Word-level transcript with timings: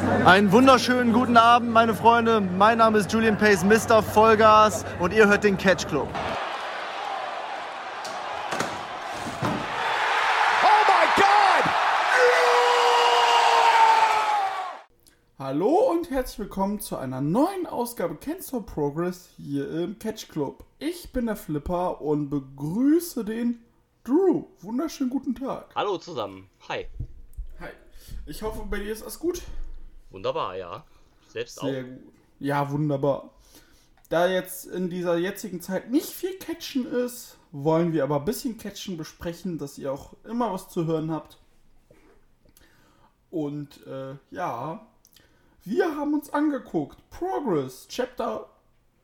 Einen 0.00 0.50
wunderschönen 0.50 1.12
guten 1.12 1.36
Abend, 1.36 1.72
meine 1.72 1.94
Freunde. 1.94 2.40
Mein 2.40 2.78
Name 2.78 2.98
ist 2.98 3.12
Julian 3.12 3.36
Pace, 3.36 3.64
Mr. 3.64 4.02
Vollgas 4.02 4.84
und 4.98 5.12
ihr 5.12 5.28
hört 5.28 5.44
den 5.44 5.58
Catch 5.58 5.88
Club. 5.88 6.08
Hallo 15.38 15.90
und 15.90 16.10
herzlich 16.10 16.38
willkommen 16.38 16.80
zu 16.80 16.96
einer 16.96 17.20
neuen 17.20 17.66
Ausgabe 17.66 18.14
Cancel 18.14 18.62
Progress 18.62 19.28
hier 19.36 19.70
im 19.70 19.98
Catch 19.98 20.28
Club. 20.28 20.64
Ich 20.78 21.12
bin 21.12 21.26
der 21.26 21.36
Flipper 21.36 22.00
und 22.00 22.30
begrüße 22.30 23.24
den 23.24 23.58
Drew. 24.04 24.44
Wunderschönen 24.60 25.10
guten 25.10 25.34
Tag. 25.34 25.74
Hallo 25.74 25.98
zusammen. 25.98 26.48
Hi. 26.68 26.86
Hi. 27.60 27.70
Ich 28.26 28.42
hoffe, 28.42 28.64
bei 28.70 28.78
dir 28.78 28.92
ist 28.92 29.02
alles 29.02 29.18
gut. 29.18 29.42
Wunderbar, 30.10 30.56
ja. 30.56 30.84
Selbst 31.28 31.60
Sehr 31.60 31.84
auch. 31.84 31.88
gut. 31.88 32.12
Ja, 32.38 32.70
wunderbar. 32.70 33.30
Da 34.08 34.26
jetzt 34.26 34.66
in 34.66 34.90
dieser 34.90 35.16
jetzigen 35.16 35.60
Zeit 35.60 35.90
nicht 35.90 36.08
viel 36.08 36.36
Catchen 36.38 36.86
ist, 36.86 37.36
wollen 37.52 37.92
wir 37.92 38.02
aber 38.02 38.16
ein 38.16 38.24
bisschen 38.24 38.58
Catchen 38.58 38.96
besprechen, 38.96 39.58
dass 39.58 39.78
ihr 39.78 39.92
auch 39.92 40.14
immer 40.24 40.52
was 40.52 40.68
zu 40.68 40.86
hören 40.86 41.10
habt. 41.10 41.38
Und 43.30 43.86
äh, 43.86 44.16
ja, 44.30 44.86
wir 45.64 45.96
haben 45.96 46.14
uns 46.14 46.32
angeguckt. 46.32 46.98
Progress, 47.10 47.86
Chapter 47.88 48.48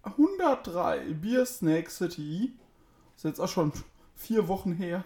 103, 0.03 1.15
Beer 1.15 1.47
Snake 1.47 1.91
City. 1.91 2.53
Ist 3.15 3.25
jetzt 3.25 3.41
auch 3.41 3.49
schon 3.49 3.73
vier 4.17 4.49
Wochen 4.49 4.73
her. 4.73 5.05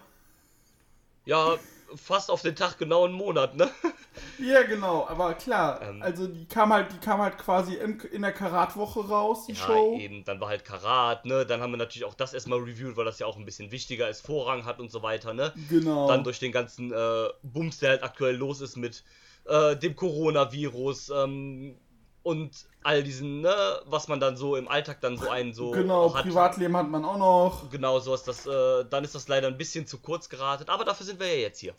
Ja, 1.25 1.57
fast 1.95 2.29
auf 2.31 2.41
den 2.41 2.55
Tag 2.55 2.77
genau 2.77 3.05
einen 3.05 3.13
Monat, 3.13 3.55
ne? 3.55 3.69
Ja, 4.39 4.63
genau, 4.63 5.07
aber 5.07 5.33
klar, 5.35 5.81
Ähm. 5.81 6.01
also 6.01 6.27
die 6.27 6.45
kam 6.45 6.73
halt, 6.73 6.91
die 6.91 6.97
kam 6.97 7.21
halt 7.21 7.37
quasi 7.37 7.75
in, 7.75 7.99
in 8.11 8.21
der 8.23 8.33
Karatwoche 8.33 9.07
raus, 9.07 9.45
die 9.47 9.53
Ja, 9.53 9.59
Show. 9.67 9.97
eben. 9.99 10.25
Dann 10.25 10.39
war 10.41 10.49
halt 10.49 10.65
Karat, 10.65 11.25
ne? 11.25 11.45
Dann 11.45 11.61
haben 11.61 11.71
wir 11.71 11.77
natürlich 11.77 12.05
auch 12.05 12.13
das 12.15 12.33
erstmal 12.33 12.59
reviewed, 12.59 12.97
weil 12.97 13.05
das 13.05 13.19
ja 13.19 13.25
auch 13.27 13.37
ein 13.37 13.45
bisschen 13.45 13.71
wichtiger 13.71 14.09
ist, 14.09 14.25
Vorrang 14.25 14.65
hat 14.65 14.79
und 14.79 14.91
so 14.91 15.01
weiter, 15.01 15.33
ne? 15.33 15.53
Genau. 15.69 16.07
Dann 16.07 16.23
durch 16.23 16.39
den 16.39 16.51
ganzen 16.51 16.91
äh, 16.91 17.27
Bums, 17.43 17.77
der 17.79 17.91
halt 17.91 18.03
aktuell 18.03 18.35
los 18.35 18.59
ist 18.61 18.75
mit 18.75 19.03
äh, 19.45 19.75
dem 19.77 19.95
Coronavirus 19.95 21.09
ähm, 21.15 21.77
und 22.23 22.67
all 22.83 23.03
diesen, 23.03 23.41
ne? 23.41 23.55
Was 23.85 24.07
man 24.07 24.19
dann 24.19 24.37
so 24.37 24.55
im 24.55 24.67
Alltag 24.67 25.01
dann 25.01 25.17
so 25.17 25.29
einen 25.29 25.53
so 25.53 25.71
genau, 25.71 26.13
hat. 26.13 26.23
Privatleben 26.23 26.75
hat 26.77 26.89
man 26.89 27.05
auch 27.05 27.17
noch. 27.17 27.69
Genau, 27.69 27.99
so 27.99 28.13
ist 28.13 28.27
das, 28.27 28.45
äh, 28.45 28.85
dann 28.89 29.03
ist 29.03 29.15
das 29.15 29.27
leider 29.27 29.47
ein 29.47 29.57
bisschen 29.57 29.87
zu 29.87 29.99
kurz 29.99 30.29
geratet, 30.29 30.69
aber 30.69 30.85
dafür 30.85 31.05
sind 31.05 31.19
wir 31.19 31.27
ja 31.27 31.41
jetzt 31.41 31.59
hier. 31.59 31.73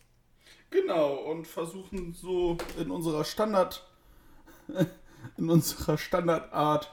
Genau, 0.71 1.15
und 1.15 1.47
versuchen 1.47 2.15
so 2.15 2.57
in 2.79 2.91
unserer 2.91 3.25
Standard, 3.25 3.87
in 5.37 5.51
unserer 5.51 5.99
Standardart 5.99 6.91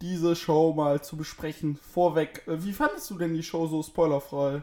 diese 0.00 0.36
Show 0.36 0.72
mal 0.72 1.02
zu 1.02 1.16
besprechen. 1.16 1.76
Vorweg, 1.76 2.46
äh, 2.46 2.64
wie 2.64 2.72
fandest 2.72 3.10
du 3.10 3.18
denn 3.18 3.34
die 3.34 3.42
Show 3.42 3.66
so 3.66 3.82
spoilerfrei? 3.82 4.62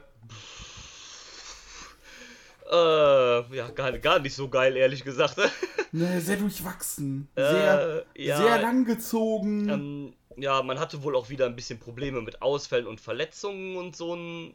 Äh, 2.70 3.56
ja, 3.56 3.70
gar, 3.74 3.98
gar 3.98 4.20
nicht 4.20 4.36
so 4.36 4.48
geil, 4.48 4.76
ehrlich 4.78 5.04
gesagt. 5.04 5.36
Ne, 5.92 6.22
sehr 6.22 6.38
durchwachsen. 6.38 7.28
Sehr, 7.36 8.06
Äh, 8.14 8.26
ja, 8.26 8.38
sehr 8.38 8.62
langgezogen. 8.62 9.70
Ähm, 9.70 10.14
ja, 10.38 10.62
man 10.62 10.78
hatte 10.78 11.02
wohl 11.02 11.16
auch 11.16 11.30
wieder 11.30 11.48
ein 11.48 11.56
bisschen 11.56 11.80
Probleme 11.80 12.22
mit 12.22 12.44
Ausfällen 12.44 12.86
und 12.86 13.02
Verletzungen 13.02 13.76
und 13.76 13.96
so 13.96 14.16
ein 14.16 14.54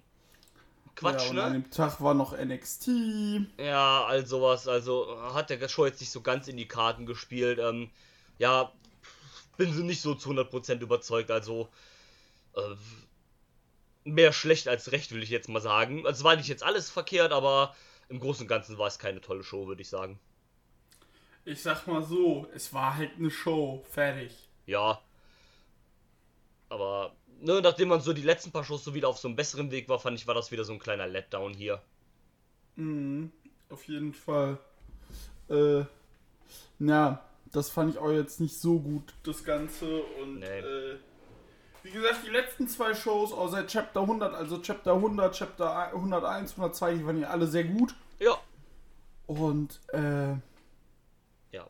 Quatsch, 0.95 1.25
ja, 1.25 1.31
und 1.31 1.39
an 1.41 1.53
ne? 1.53 1.61
dem 1.61 1.71
Tag 1.73 2.01
war 2.01 2.15
noch 2.15 2.39
NXT. 2.39 2.89
Ja, 3.59 4.05
all 4.05 4.25
sowas. 4.27 4.69
Also 4.69 5.19
hat 5.35 5.51
der 5.51 5.69
Show 5.69 5.87
jetzt 5.87 6.01
nicht 6.01 6.13
so 6.13 6.21
ganz 6.21 6.47
in 6.47 6.57
die 6.57 6.69
Karten 6.69 7.05
gespielt. 7.05 7.59
Ähm, 7.59 7.91
ja, 8.39 8.71
bin 9.57 9.87
nicht 9.87 10.03
so 10.03 10.15
zu 10.15 10.31
100% 10.31 10.81
überzeugt. 10.81 11.31
Also 11.31 11.69
äh, 12.55 12.61
mehr 14.05 14.33
schlecht 14.33 14.69
als 14.69 14.93
recht, 14.93 15.13
will 15.13 15.23
ich 15.23 15.31
jetzt 15.31 15.49
mal 15.49 15.61
sagen. 15.61 16.07
Also 16.07 16.19
es 16.19 16.25
war 16.25 16.37
nicht 16.37 16.49
jetzt 16.49 16.63
alles 16.63 16.91
verkehrt, 16.91 17.33
aber 17.33 17.75
im 18.09 18.21
Großen 18.21 18.45
und 18.45 18.49
Ganzen 18.49 18.79
war 18.79 18.87
es 18.87 18.99
keine 18.99 19.21
tolle 19.21 19.43
Show, 19.45 19.67
würde 19.67 19.83
ich 19.83 19.89
sagen. 19.89 20.19
Ich 21.45 21.63
sag 21.63 21.87
mal 21.87 22.03
so, 22.03 22.47
es 22.55 22.73
war 22.73 22.97
halt 22.97 23.13
eine 23.19 23.31
Show. 23.31 23.85
Fertig. 23.91 24.49
Ja. 24.67 25.01
Aber, 26.69 27.15
ne, 27.41 27.61
nachdem 27.61 27.89
man 27.89 28.01
so 28.01 28.13
die 28.13 28.23
letzten 28.23 28.51
paar 28.51 28.65
Shows 28.65 28.85
so 28.85 28.95
wieder 28.95 29.09
auf 29.09 29.19
so 29.19 29.29
einem 29.29 29.37
besseren 29.37 29.71
Weg 29.71 29.89
war, 29.89 29.99
fand 29.99 30.19
ich, 30.19 30.27
war 30.27 30.35
das 30.35 30.51
wieder 30.51 30.65
so 30.65 30.73
ein 30.73 30.79
kleiner 30.79 31.07
Letdown 31.07 31.53
hier. 31.55 31.83
Mhm, 32.77 33.31
auf 33.69 33.85
jeden 33.87 34.15
Fall. 34.15 34.59
Äh, 35.49 35.85
na, 36.79 37.23
das 37.53 37.71
fand 37.71 37.93
ich 37.93 37.99
auch 37.99 38.11
jetzt 38.11 38.41
nicht 38.41 38.59
so 38.59 38.81
gut, 38.81 39.15
das 39.23 39.45
Ganze. 39.45 40.03
Und 40.03 40.41
Nee. 40.41 40.47
äh, 40.61 40.99
wie 41.85 41.91
gesagt, 41.91 42.21
die 42.27 42.31
letzten 42.31 42.67
zwei 42.67 42.95
Shows, 42.95 43.33
außer 43.33 43.67
Chapter 43.67 44.01
100, 44.01 44.35
also 44.35 44.59
Chapter 44.59 44.95
100, 44.95 45.35
Chapter 45.37 45.93
101, 45.93 46.53
102, 46.53 46.95
die 46.95 47.07
waren 47.07 47.21
ja 47.21 47.29
alle 47.29 47.47
sehr 47.47 47.65
gut. 47.65 47.95
Ja. 48.19 48.37
Und 49.27 49.81
äh, 49.93 50.33
Ja. 51.53 51.67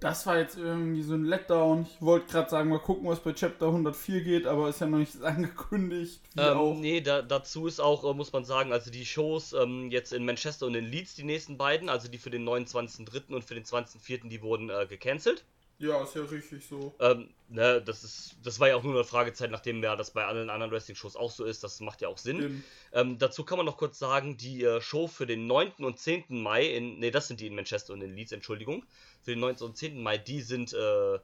das 0.00 0.26
war 0.26 0.38
jetzt 0.38 0.58
irgendwie 0.58 1.02
so 1.02 1.14
ein 1.14 1.24
Letdown. 1.24 1.86
Ich 1.88 2.02
wollte 2.02 2.26
gerade 2.32 2.50
sagen, 2.50 2.70
mal 2.70 2.80
gucken, 2.80 3.08
was 3.08 3.20
bei 3.20 3.32
Chapter 3.34 3.66
104 3.66 4.20
geht, 4.24 4.46
aber 4.48 4.68
ist 4.68 4.80
ja 4.80 4.86
noch 4.88 4.98
nicht 4.98 5.22
angekündigt. 5.22 6.20
Wie 6.34 6.40
auch. 6.40 6.74
Ähm, 6.74 6.80
nee, 6.80 7.00
da, 7.00 7.22
dazu 7.22 7.68
ist 7.68 7.78
auch, 7.80 8.04
äh, 8.04 8.14
muss 8.14 8.32
man 8.32 8.44
sagen, 8.44 8.72
also 8.72 8.90
die 8.90 9.06
Shows 9.06 9.52
ähm, 9.52 9.90
jetzt 9.92 10.12
in 10.12 10.24
Manchester 10.24 10.66
und 10.66 10.74
in 10.74 10.84
Leeds, 10.86 11.14
die 11.14 11.24
nächsten 11.24 11.56
beiden, 11.56 11.88
also 11.88 12.08
die 12.08 12.18
für 12.18 12.30
den 12.30 12.44
29.03. 12.48 13.32
und 13.32 13.44
für 13.44 13.54
den 13.54 13.64
20.04., 13.64 14.28
die 14.28 14.42
wurden 14.42 14.70
äh, 14.70 14.86
gecancelt. 14.88 15.44
Ja, 15.78 16.02
ist 16.02 16.14
ja 16.14 16.22
richtig 16.22 16.66
so. 16.66 16.94
Ähm, 17.00 17.34
ne, 17.48 17.82
das 17.82 18.02
ist, 18.02 18.36
das 18.42 18.58
war 18.60 18.68
ja 18.68 18.76
auch 18.76 18.82
nur 18.82 18.94
eine 18.94 19.04
Fragezeit, 19.04 19.50
nachdem 19.50 19.82
ja 19.82 19.94
das 19.94 20.10
bei 20.10 20.24
allen 20.24 20.48
anderen 20.48 20.72
Wrestling-Shows 20.72 21.16
auch 21.16 21.30
so 21.30 21.44
ist. 21.44 21.62
Das 21.62 21.80
macht 21.80 22.00
ja 22.00 22.08
auch 22.08 22.16
Sinn. 22.16 22.64
Ähm, 22.92 23.18
dazu 23.18 23.44
kann 23.44 23.58
man 23.58 23.66
noch 23.66 23.76
kurz 23.76 23.98
sagen, 23.98 24.38
die 24.38 24.64
äh, 24.64 24.80
Show 24.80 25.06
für 25.06 25.26
den 25.26 25.46
9. 25.46 25.72
und 25.84 25.98
10. 25.98 26.24
Mai, 26.28 26.66
in, 26.66 26.98
ne, 26.98 27.10
das 27.10 27.28
sind 27.28 27.40
die 27.40 27.46
in 27.46 27.54
Manchester 27.54 27.92
und 27.92 28.00
in 28.00 28.14
Leeds, 28.14 28.32
Entschuldigung. 28.32 28.86
Für 29.22 29.32
den 29.32 29.40
9. 29.40 29.56
und 29.56 29.76
10. 29.76 30.02
Mai, 30.02 30.16
die 30.16 30.40
sind, 30.40 30.72
äh, 30.72 31.18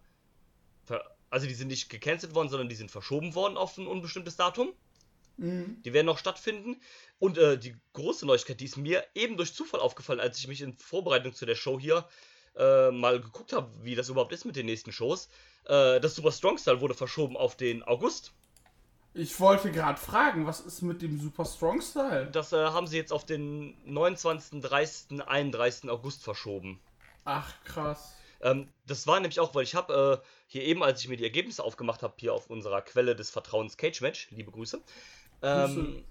also 1.31 1.47
die 1.47 1.55
sind 1.55 1.69
nicht 1.69 1.89
gecancelt 1.89 2.35
worden, 2.35 2.51
sondern 2.51 2.69
die 2.69 2.77
sind 2.77 2.91
verschoben 2.91 3.35
worden 3.35 3.57
auf 3.57 3.79
ein 3.79 3.87
unbestimmtes 3.87 4.37
Datum. 4.37 4.75
Mhm. 5.39 5.81
Die 5.83 5.95
werden 5.95 6.07
noch 6.07 6.19
stattfinden. 6.19 6.81
Und 7.19 7.39
äh, 7.39 7.57
die 7.57 7.75
große 7.95 8.27
Neuigkeit, 8.27 8.61
die 8.61 8.67
ist 8.67 8.77
mir 8.77 9.03
eben 9.15 9.39
durch 9.39 9.55
Zufall 9.55 9.81
aufgefallen, 9.81 10.21
als 10.21 10.39
ich 10.39 10.47
mich 10.47 10.61
in 10.61 10.77
Vorbereitung 10.77 11.33
zu 11.33 11.47
der 11.47 11.55
Show 11.55 11.81
hier 11.81 12.07
äh, 12.57 12.91
mal 12.91 13.21
geguckt 13.21 13.53
habe, 13.53 13.71
wie 13.83 13.95
das 13.95 14.09
überhaupt 14.09 14.33
ist 14.33 14.45
mit 14.45 14.57
den 14.57 14.67
nächsten 14.67 14.93
Shows. 14.93 15.29
Äh, 15.65 16.01
das 16.01 16.15
Super 16.15 16.33
Strong 16.33 16.59
Style 16.59 16.81
wurde 16.81 16.95
verschoben 16.95 17.37
auf 17.37 17.57
den 17.57 17.83
August. 17.83 18.33
Ich 19.15 19.39
wollte 19.41 19.71
gerade 19.71 20.01
fragen, 20.01 20.47
was 20.47 20.61
ist 20.61 20.81
mit 20.81 21.03
dem 21.03 21.21
Super 21.21 21.45
Strong 21.45 21.83
Style? 21.83 22.31
Das 22.33 22.53
äh, 22.53 22.57
haben 22.57 22.87
sie 22.87 22.97
jetzt 22.97 23.13
auf 23.13 23.27
den 23.27 23.77
29., 23.85 24.63
30., 24.63 25.23
31. 25.27 25.91
August 25.91 26.23
verschoben. 26.23 26.81
Ach, 27.25 27.53
krass. 27.65 28.15
Ähm, 28.41 28.69
das 28.87 29.07
war 29.07 29.21
nämlich 29.21 29.39
auch, 29.39 29.55
weil 29.55 29.65
ich 29.65 29.75
habe 29.75 30.21
äh, 30.23 30.27
hier 30.47 30.63
eben, 30.63 30.83
als 30.83 31.01
ich 31.01 31.09
mir 31.09 31.17
die 31.17 31.25
Ergebnisse 31.25 31.63
aufgemacht 31.63 32.03
habe, 32.03 32.15
hier 32.17 32.33
auf 32.33 32.49
unserer 32.49 32.81
Quelle 32.81 33.15
des 33.15 33.31
Vertrauens 33.31 33.77
Cage 33.77 34.01
Match, 34.01 34.29
liebe 34.31 34.51
Grüße, 34.51 34.81
ähm, 35.43 35.75
Grüße. 35.75 36.05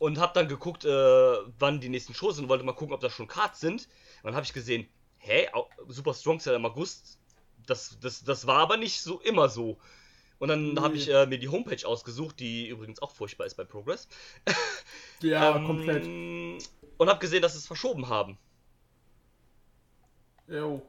und 0.00 0.18
habe 0.18 0.32
dann 0.34 0.48
geguckt, 0.48 0.84
äh, 0.84 1.36
wann 1.58 1.80
die 1.80 1.88
nächsten 1.88 2.14
Shows 2.14 2.36
sind, 2.36 2.48
wollte 2.48 2.64
mal 2.64 2.72
gucken, 2.72 2.94
ob 2.94 3.00
das 3.00 3.12
schon 3.12 3.28
Cards 3.28 3.60
sind. 3.60 3.88
Und 4.22 4.24
dann 4.24 4.34
habe 4.34 4.44
ich 4.44 4.52
gesehen, 4.52 4.88
hä, 5.24 5.48
Super 5.88 6.14
Strong 6.14 6.40
Style 6.40 6.56
im 6.56 6.66
August, 6.66 7.18
das, 7.66 7.98
das, 8.00 8.24
das 8.24 8.46
war 8.46 8.58
aber 8.60 8.76
nicht 8.76 9.00
so 9.02 9.20
immer 9.20 9.48
so. 9.48 9.78
Und 10.38 10.48
dann 10.48 10.74
Nee. 10.74 10.80
habe 10.80 10.96
ich 10.96 11.08
äh, 11.10 11.26
mir 11.26 11.38
die 11.38 11.48
Homepage 11.48 11.86
ausgesucht, 11.86 12.40
die 12.40 12.68
übrigens 12.68 13.00
auch 13.02 13.12
furchtbar 13.12 13.46
ist 13.46 13.56
bei 13.56 13.64
Progress. 13.64 14.08
Ja, 15.20 15.58
Ähm, 15.58 15.66
komplett. 15.66 16.10
Und 16.98 17.08
habe 17.08 17.20
gesehen, 17.20 17.42
dass 17.42 17.52
sie 17.52 17.58
es 17.58 17.66
verschoben 17.66 18.08
haben. 18.08 18.38
Jo. 20.48 20.82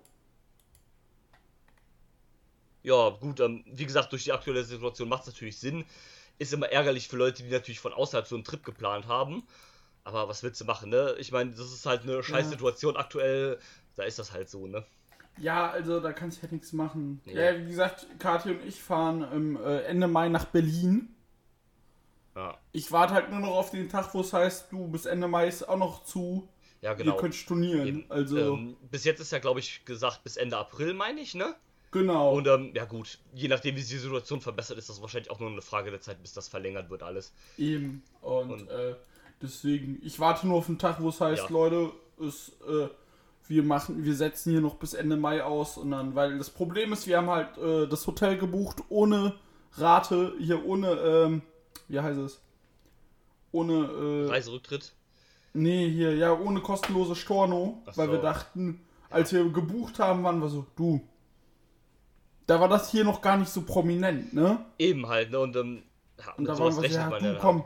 Ja, 2.84 3.10
gut, 3.10 3.40
ähm, 3.40 3.64
wie 3.68 3.86
gesagt, 3.86 4.12
durch 4.12 4.24
die 4.26 4.32
aktuelle 4.34 4.64
Situation 4.64 5.10
macht 5.10 5.22
es 5.24 5.28
natürlich 5.28 5.60
Sinn. 5.60 5.86
Ist 6.38 6.54
immer 6.54 6.70
ärgerlich 6.70 7.08
für 7.08 7.18
Leute, 7.18 7.44
die 7.44 7.50
natürlich 7.50 7.80
von 7.80 7.94
außerhalb 7.94 8.28
so 8.28 8.36
einen 8.36 8.44
Trip 8.44 8.64
geplant 8.64 9.08
haben. 9.08 9.48
Aber 10.06 10.30
was 10.30 10.42
willst 10.44 10.62
du 10.62 10.66
machen, 10.66 10.90
ne? 10.90 11.16
Ich 11.20 11.32
meine, 11.34 11.52
das 11.52 11.72
ist 11.74 11.86
halt 11.86 12.04
eine 12.04 12.24
scheiß 12.24 12.50
Situation 12.50 12.96
aktuell. 12.96 13.60
Da 13.98 14.04
ist 14.04 14.18
das 14.20 14.32
halt 14.32 14.50
so, 14.50 14.68
ne? 14.68 14.86
Ja, 15.38 15.70
also 15.70 16.00
da 16.00 16.14
kannst 16.14 16.42
du 16.42 16.46
ja 16.48 16.54
nichts 16.54 16.72
machen. 16.72 17.20
Nee. 17.26 17.34
Ja, 17.34 17.58
wie 17.60 17.66
gesagt, 17.68 18.08
Kathi 18.20 18.52
und 18.52 18.64
ich 18.66 18.82
fahren 18.82 19.22
im 19.34 19.58
äh, 19.58 19.80
Ende 19.82 20.08
Mai 20.08 20.30
nach 20.30 20.46
Berlin. 20.46 21.10
Ja, 22.36 22.58
Ich 22.72 22.92
warte 22.92 23.14
halt 23.14 23.32
nur 23.32 23.40
noch 23.40 23.56
auf 23.56 23.72
den 23.72 23.90
Tag, 23.90 24.14
wo 24.14 24.22
es 24.22 24.32
heißt, 24.34 24.72
du 24.72 24.88
bis 24.88 25.06
Ende 25.06 25.28
Mai 25.28 25.48
ist 25.48 25.68
auch 25.68 25.78
noch 25.78 26.04
zu. 26.06 26.48
ja 26.82 26.92
Ihr 26.92 26.98
genau. 26.98 27.16
könnt 27.18 27.36
stornieren. 27.36 27.88
Eben. 27.88 28.06
Also, 28.12 28.38
Ähm, 28.56 28.78
bis 28.92 29.04
jetzt 29.06 29.20
ist 29.22 29.32
ja, 29.32 29.40
glaube 29.40 29.60
ich, 29.60 29.86
gesagt, 29.86 30.24
bis 30.24 30.38
Ende 30.38 30.58
April, 30.58 30.94
meine 30.94 31.20
ich, 31.22 31.34
ne? 31.36 31.56
genau. 31.92 32.34
Und 32.36 32.46
ähm, 32.48 32.72
ja 32.76 32.84
gut, 32.86 33.20
je 33.34 33.48
nachdem, 33.48 33.76
wie 33.78 33.82
sich 33.82 33.92
die 33.92 33.98
Situation 34.04 34.42
verbessert, 34.42 34.78
ist 34.78 34.90
das 34.90 35.02
wahrscheinlich 35.02 35.32
auch 35.32 35.40
nur 35.40 35.50
eine 35.50 35.62
Frage 35.62 35.92
der 35.92 36.02
Zeit, 36.02 36.22
bis 36.22 36.34
das 36.34 36.50
verlängert 36.50 36.90
wird, 36.90 37.04
alles. 37.04 37.34
Eben. 37.58 38.04
Und, 38.22 38.52
Und- 38.52 38.70
äh, 38.70 38.96
deswegen, 39.46 40.00
ich 40.04 40.20
warte 40.20 40.48
nur 40.48 40.58
auf 40.58 40.66
den 40.68 40.80
Tag, 40.80 41.02
wo 41.02 41.10
es 41.10 41.22
heißt, 41.22 41.44
Ja. 41.44 41.50
Leute, 41.50 41.92
es 42.20 42.50
äh, 42.68 42.88
wir 43.48 43.64
machen, 43.64 44.04
wir 44.04 44.16
setzen 44.16 44.52
hier 44.52 44.62
noch 44.62 44.76
bis 44.76 44.94
Ende 44.96 45.18
Mai 45.18 45.44
aus 45.44 45.78
und 45.78 45.92
dann, 45.92 46.16
weil 46.16 46.38
das 46.38 46.50
Problem 46.50 46.92
ist, 46.94 47.06
wir 47.08 47.18
haben 47.18 47.30
halt 47.30 47.58
äh, 47.58 47.88
das 47.88 48.08
Hotel 48.08 48.38
gebucht 48.38 48.78
ohne 48.90 49.36
Rate, 49.78 50.34
hier 50.40 50.66
ohne, 50.66 50.92
ähm, 50.94 51.42
wie 51.88 52.00
heißt 52.00 52.20
es? 52.20 52.42
Ohne, 53.52 53.74
äh, 53.74 54.30
Reiserücktritt. 54.30 54.94
nee, 55.54 55.88
hier, 55.90 56.16
ja, 56.16 56.34
ohne 56.34 56.60
kostenlose 56.62 57.16
Storno, 57.16 57.84
Ach 57.86 57.96
weil 57.98 58.08
so. 58.08 58.14
wir 58.14 58.20
dachten, 58.22 58.82
als 59.10 59.32
wir 59.32 59.48
gebucht 59.50 60.00
haben, 60.00 60.24
waren 60.24 60.40
wir 60.42 60.50
so, 60.50 60.66
du, 60.76 61.02
da 62.48 62.60
war 62.60 62.68
das 62.70 62.90
hier 62.90 63.04
noch 63.04 63.22
gar 63.22 63.38
nicht 63.38 63.50
so 63.50 63.62
prominent, 63.62 64.34
ne? 64.34 64.66
Eben 64.80 65.08
halt, 65.08 65.32
ne? 65.32 65.40
Und, 65.40 65.56
ähm, 65.56 65.84
Und 66.38 66.46
da 66.46 66.58
waren 66.58 66.66
wir 66.66 66.90
so, 66.90 66.96
ja, 66.96 67.10
du, 67.20 67.38
komm, 67.40 67.64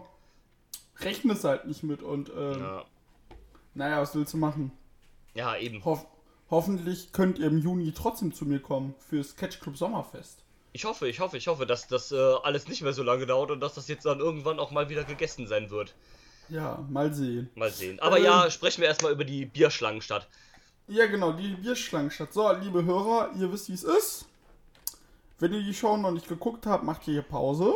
rechne 1.01 1.33
es 1.33 1.43
halt 1.43 1.65
nicht 1.65 1.83
mit 1.83 2.01
und, 2.03 2.29
ähm, 2.29 2.59
Ja. 2.59 2.85
naja, 3.73 4.01
was 4.01 4.15
willst 4.15 4.33
du 4.33 4.37
machen? 4.37 4.71
ja, 5.33 5.55
eben. 5.57 5.83
Hoff 5.85 6.05
hoffentlich 6.49 7.11
könnt 7.13 7.37
ihr 7.39 7.47
im 7.47 7.59
Juni 7.59 7.91
trotzdem 7.95 8.33
zu 8.33 8.45
mir 8.45 8.59
kommen 8.59 8.95
fürs 9.07 9.35
Catch 9.35 9.59
Club 9.61 9.77
Sommerfest. 9.77 10.43
Ich 10.73 10.85
hoffe, 10.85 11.07
ich 11.07 11.19
hoffe, 11.19 11.37
ich 11.37 11.47
hoffe, 11.47 11.65
dass 11.65 11.87
das 11.87 12.11
äh, 12.11 12.17
alles 12.43 12.67
nicht 12.67 12.81
mehr 12.81 12.93
so 12.93 13.03
lange 13.03 13.25
dauert 13.27 13.51
und 13.51 13.59
dass 13.59 13.75
das 13.75 13.87
jetzt 13.87 14.05
dann 14.05 14.19
irgendwann 14.19 14.59
auch 14.59 14.71
mal 14.71 14.89
wieder 14.89 15.03
gegessen 15.03 15.47
sein 15.47 15.69
wird. 15.69 15.93
Ja, 16.49 16.83
mal 16.89 17.13
sehen. 17.13 17.49
Mal 17.55 17.69
sehen. 17.71 17.99
Aber 17.99 18.17
Ähm. 18.17 18.23
ja, 18.25 18.49
sprechen 18.49 18.81
wir 18.81 18.87
erstmal 18.87 19.11
über 19.11 19.23
die 19.25 19.45
Bierschlangenstadt. 19.45 20.27
Ja, 20.87 21.05
genau, 21.05 21.33
die 21.33 21.49
Bierschlangenstadt. 21.55 22.33
So, 22.33 22.51
liebe 22.53 22.83
Hörer, 22.83 23.31
ihr 23.37 23.51
wisst, 23.51 23.69
wie 23.69 23.73
es 23.73 23.83
ist. 23.83 24.25
Wenn 25.37 25.53
ihr 25.53 25.61
die 25.63 25.73
Show 25.75 25.95
noch 25.97 26.11
nicht 26.11 26.27
geguckt 26.27 26.65
habt, 26.65 26.83
macht 26.83 27.07
ihr 27.07 27.13
hier 27.13 27.21
Pause. 27.21 27.73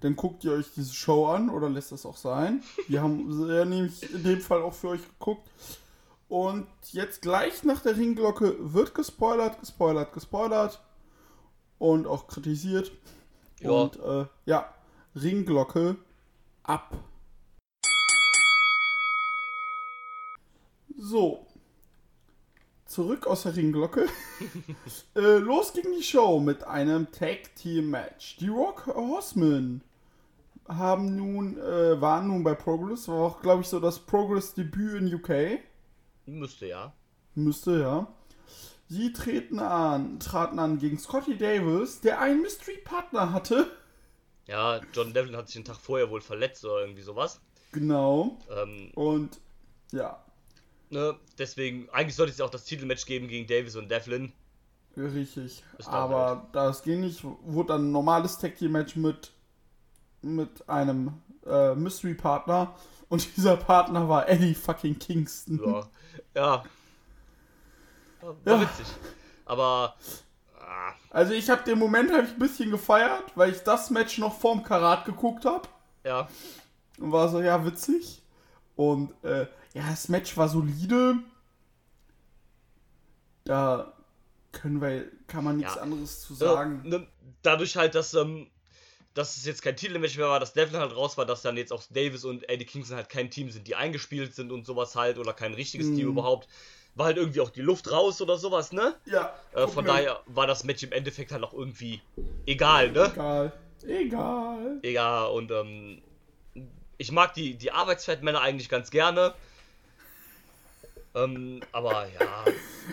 Dann 0.00 0.16
guckt 0.16 0.44
ihr 0.44 0.52
euch 0.52 0.66
diese 0.74 0.94
Show 0.94 1.26
an 1.26 1.50
oder 1.50 1.68
lässt 1.68 1.92
es 1.92 2.06
auch 2.06 2.16
sein. 2.16 2.62
Wir 2.88 3.02
haben 3.02 3.48
ja 3.48 3.64
nämlich 3.64 4.02
in 4.14 4.24
dem 4.24 4.40
Fall 4.40 4.62
auch 4.62 4.74
für 4.74 4.88
euch 4.88 5.02
geguckt. 5.02 5.48
Und 6.28 6.68
jetzt 6.92 7.22
gleich 7.22 7.64
nach 7.64 7.82
der 7.82 7.96
Ringglocke 7.96 8.56
wird 8.60 8.94
gespoilert, 8.94 9.60
gespoilert, 9.60 10.12
gespoilert 10.12 10.80
und 11.78 12.06
auch 12.06 12.28
kritisiert. 12.28 12.92
Ja. 13.58 13.70
Und 13.70 13.98
äh, 13.98 14.26
ja, 14.46 14.72
Ringglocke 15.14 15.96
ab. 16.62 16.96
So. 20.96 21.46
Zurück 22.86 23.26
aus 23.26 23.42
der 23.42 23.56
Ringglocke. 23.56 24.06
äh, 25.14 25.38
los 25.38 25.72
ging 25.72 25.92
die 25.96 26.02
Show 26.02 26.40
mit 26.40 26.64
einem 26.64 27.10
Tag 27.12 27.54
Team 27.56 27.90
Match. 27.90 28.36
Die 28.38 28.48
Rock 28.48 28.86
Horsemen 28.86 29.82
haben 30.76 31.16
nun, 31.16 31.58
äh, 31.58 32.00
waren 32.00 32.28
nun 32.28 32.42
bei 32.44 32.54
Progress, 32.54 33.08
war 33.08 33.16
auch, 33.20 33.42
glaube 33.42 33.62
ich, 33.62 33.68
so 33.68 33.80
das 33.80 33.98
Progress-Debüt 34.00 34.94
in 34.94 35.14
UK. 35.14 35.60
Müsste 36.26 36.66
ja. 36.66 36.92
Müsste, 37.34 37.80
ja. 37.80 38.06
Sie 38.88 39.12
treten 39.12 39.58
an, 39.60 40.18
traten 40.18 40.58
an 40.58 40.78
gegen 40.78 40.98
Scotty 40.98 41.36
Davis, 41.38 42.00
der 42.00 42.20
einen 42.20 42.42
Mystery-Partner 42.42 43.32
hatte. 43.32 43.66
Ja, 44.46 44.80
John 44.92 45.12
Devlin 45.12 45.36
hat 45.36 45.46
sich 45.46 45.54
den 45.54 45.64
Tag 45.64 45.76
vorher 45.76 46.10
wohl 46.10 46.20
verletzt 46.20 46.64
oder 46.64 46.80
irgendwie 46.80 47.02
sowas. 47.02 47.40
Genau. 47.72 48.36
Ähm, 48.50 48.90
Und 48.94 49.40
ja, 49.92 50.24
ne, 50.90 51.16
deswegen, 51.38 51.88
eigentlich 51.90 52.16
sollte 52.16 52.32
es 52.32 52.38
ja 52.38 52.44
auch 52.44 52.50
das 52.50 52.64
Titelmatch 52.64 53.06
geben 53.06 53.28
gegen 53.28 53.46
Davis 53.46 53.76
und 53.76 53.90
Devlin. 53.90 54.32
richtig. 54.96 55.62
Aber 55.86 56.48
das 56.52 56.82
ging 56.82 57.00
nicht. 57.00 57.22
Wurde 57.24 57.74
dann 57.74 57.88
ein 57.88 57.92
normales 57.92 58.38
Tag 58.38 58.56
Team 58.56 58.72
Match 58.72 58.96
mit, 58.96 59.32
mit 60.22 60.68
einem 60.68 61.12
äh, 61.46 61.74
Mystery-Partner. 61.74 62.74
Und 63.08 63.36
dieser 63.36 63.56
Partner 63.56 64.08
war 64.08 64.28
Eddie 64.28 64.54
fucking 64.54 64.98
Kingston. 64.98 65.60
Ja. 65.64 65.88
ja. 66.34 66.64
War 68.20 68.36
Ja. 68.44 68.60
witzig. 68.60 68.86
Aber. 69.46 69.96
Ah, 70.58 70.92
Also 71.10 71.32
ich 71.32 71.50
habe 71.50 71.62
den 71.64 71.78
Moment 71.78 72.12
hab 72.12 72.22
ich 72.24 72.30
ein 72.30 72.38
bisschen 72.38 72.70
gefeiert, 72.70 73.24
weil 73.34 73.50
ich 73.50 73.62
das 73.62 73.90
Match 73.90 74.18
noch 74.18 74.38
vorm 74.38 74.62
Karat 74.62 75.04
geguckt 75.04 75.44
habe. 75.44 75.68
ja. 76.04 76.28
Und 76.98 77.12
war 77.12 77.28
so, 77.30 77.40
ja, 77.40 77.64
witzig. 77.64 78.22
Und 78.76 79.12
äh, 79.24 79.46
ja, 79.72 79.88
das 79.88 80.08
Match 80.10 80.36
war 80.36 80.48
solide. 80.50 81.14
Da 83.44 83.92
können 84.52 84.80
wir, 84.80 85.06
kann 85.26 85.44
man 85.44 85.56
nichts 85.56 85.76
Ja. 85.76 85.80
anderes 85.82 86.20
zu 86.20 86.34
Äh, 86.34 86.36
sagen. 86.36 86.82
ne, 86.84 87.06
dadurch 87.42 87.76
halt, 87.76 87.94
dass, 87.94 88.14
ähm, 88.14 88.48
dass 89.14 89.36
es 89.36 89.44
jetzt 89.44 89.62
kein 89.62 89.76
Titelmatch 89.76 90.16
mehr 90.16 90.28
war, 90.28 90.40
dass 90.40 90.52
Devlin 90.52 90.80
halt 90.80 90.94
raus 90.94 91.16
war, 91.18 91.26
dass 91.26 91.42
dann 91.42 91.56
jetzt 91.56 91.72
auch 91.72 91.82
Davis 91.90 92.24
und 92.24 92.48
Eddie 92.48 92.64
Kingston 92.64 92.96
halt 92.96 93.08
kein 93.08 93.30
Team 93.30 93.50
sind, 93.50 93.66
die 93.66 93.74
eingespielt 93.74 94.34
sind 94.34 94.52
und 94.52 94.64
sowas 94.66 94.94
halt, 94.94 95.18
oder 95.18 95.32
kein 95.32 95.54
richtiges 95.54 95.88
Team 95.88 96.06
Mhm. 96.06 96.12
überhaupt, 96.12 96.48
war 96.94 97.06
halt 97.06 97.16
irgendwie 97.16 97.40
auch 97.40 97.50
die 97.50 97.60
Luft 97.62 97.90
raus 97.90 98.20
oder 98.20 98.36
sowas, 98.38 98.72
ne? 98.72 98.94
Ja, 99.06 99.34
Äh, 99.52 99.66
von 99.66 99.84
daher 99.84 100.20
war 100.26 100.46
das 100.46 100.62
Match 100.64 100.82
im 100.84 100.92
Endeffekt 100.92 101.32
halt 101.32 101.42
auch 101.42 101.52
irgendwie 101.54 102.00
egal, 102.46 102.90
ne? 102.92 103.06
Egal. 103.12 103.52
Egal. 103.86 104.78
Egal, 104.82 105.30
und 105.32 105.50
ähm, 105.50 106.02
ich 106.98 107.10
mag 107.10 107.34
die, 107.34 107.56
die 107.56 107.72
Arbeitsfettmänner 107.72 108.40
eigentlich 108.40 108.68
ganz 108.68 108.90
gerne. 108.90 109.34
Ähm, 111.14 111.60
aber 111.72 112.06
ja, 112.14 112.46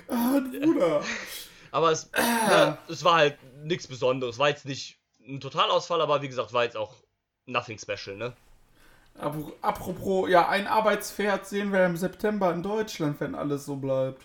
Ah, 0.08 0.40
Bruder. 0.40 1.04
aber 1.72 1.92
es, 1.92 2.10
ne, 2.12 2.78
es 2.90 3.04
war 3.04 3.16
halt 3.16 3.38
nichts 3.64 3.88
Besonderes. 3.88 4.40
War 4.40 4.50
jetzt 4.50 4.66
nicht 4.66 4.98
ein 5.28 5.40
Totalausfall, 5.40 6.02
aber 6.02 6.22
wie 6.22 6.28
gesagt, 6.30 6.54
war 6.54 6.64
jetzt 6.64 6.78
auch 6.78 6.96
nothing 7.46 7.78
special, 7.80 8.16
ne? 8.18 8.34
Apro- 9.20 9.54
Apropos, 9.62 10.30
ja, 10.30 10.48
ein 10.48 10.68
Arbeitspferd 10.68 11.46
sehen 11.48 11.72
wir 11.74 11.86
im 11.86 11.98
September 11.98 12.54
in 12.54 12.62
Deutschland, 12.64 13.20
wenn 13.20 13.36
alles 13.36 13.66
so 13.66 13.76
bleibt. 13.76 14.24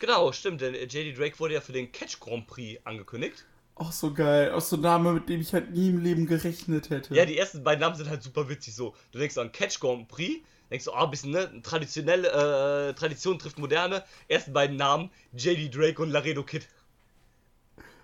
Genau, 0.00 0.32
stimmt, 0.32 0.60
denn 0.60 0.74
äh, 0.74 0.84
JD 0.84 1.18
Drake 1.18 1.38
wurde 1.38 1.54
ja 1.54 1.60
für 1.60 1.72
den 1.72 1.92
Catch 1.92 2.18
Grand 2.18 2.46
Prix 2.46 2.80
angekündigt. 2.84 3.44
Auch 3.74 3.92
so 3.92 4.12
geil. 4.12 4.52
Auch 4.52 4.60
so 4.60 4.76
ein 4.76 4.82
Name, 4.82 5.12
mit 5.12 5.28
dem 5.28 5.40
ich 5.40 5.52
halt 5.54 5.70
nie 5.70 5.88
im 5.90 6.02
Leben 6.02 6.26
gerechnet 6.26 6.90
hätte. 6.90 7.14
Ja, 7.14 7.24
die 7.24 7.38
ersten 7.38 7.62
beiden 7.64 7.80
Namen 7.80 7.96
sind 7.96 8.08
halt 8.10 8.22
super 8.22 8.48
witzig 8.48 8.74
so. 8.74 8.94
Du 9.12 9.18
denkst 9.18 9.38
an 9.38 9.52
Catch 9.52 9.80
Grand 9.80 10.08
Prix, 10.08 10.44
denkst 10.70 10.84
du, 10.86 10.92
ah, 10.92 11.06
bisschen, 11.06 11.30
ne, 11.30 11.60
traditionelle, 11.62 12.88
äh, 12.90 12.94
Tradition 12.94 13.38
trifft 13.38 13.58
moderne. 13.58 14.02
Ersten 14.28 14.52
beiden 14.52 14.76
Namen, 14.76 15.10
JD 15.34 15.74
Drake 15.74 16.02
und 16.02 16.10
Laredo 16.10 16.42
Kid. 16.42 16.68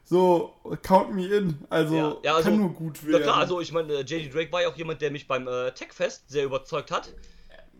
So, 0.08 0.54
count 0.82 1.14
me 1.14 1.26
in. 1.26 1.58
Also, 1.68 1.94
Ja, 1.94 2.16
ja, 2.22 2.34
also- 2.36 2.48
kann 2.48 2.58
nur 2.58 2.72
gut 2.72 2.98
Na 3.02 3.08
werden. 3.12 3.22
klar, 3.24 3.36
also 3.36 3.60
ich 3.60 3.72
meine, 3.72 3.92
äh, 3.92 4.00
JD 4.02 4.32
Drake 4.32 4.50
war 4.52 4.62
ja 4.62 4.68
auch 4.68 4.76
jemand, 4.76 5.02
der 5.02 5.10
mich 5.10 5.26
beim 5.28 5.46
äh, 5.46 5.70
Techfest 5.72 6.30
sehr 6.30 6.44
überzeugt 6.44 6.90
hat, 6.90 7.12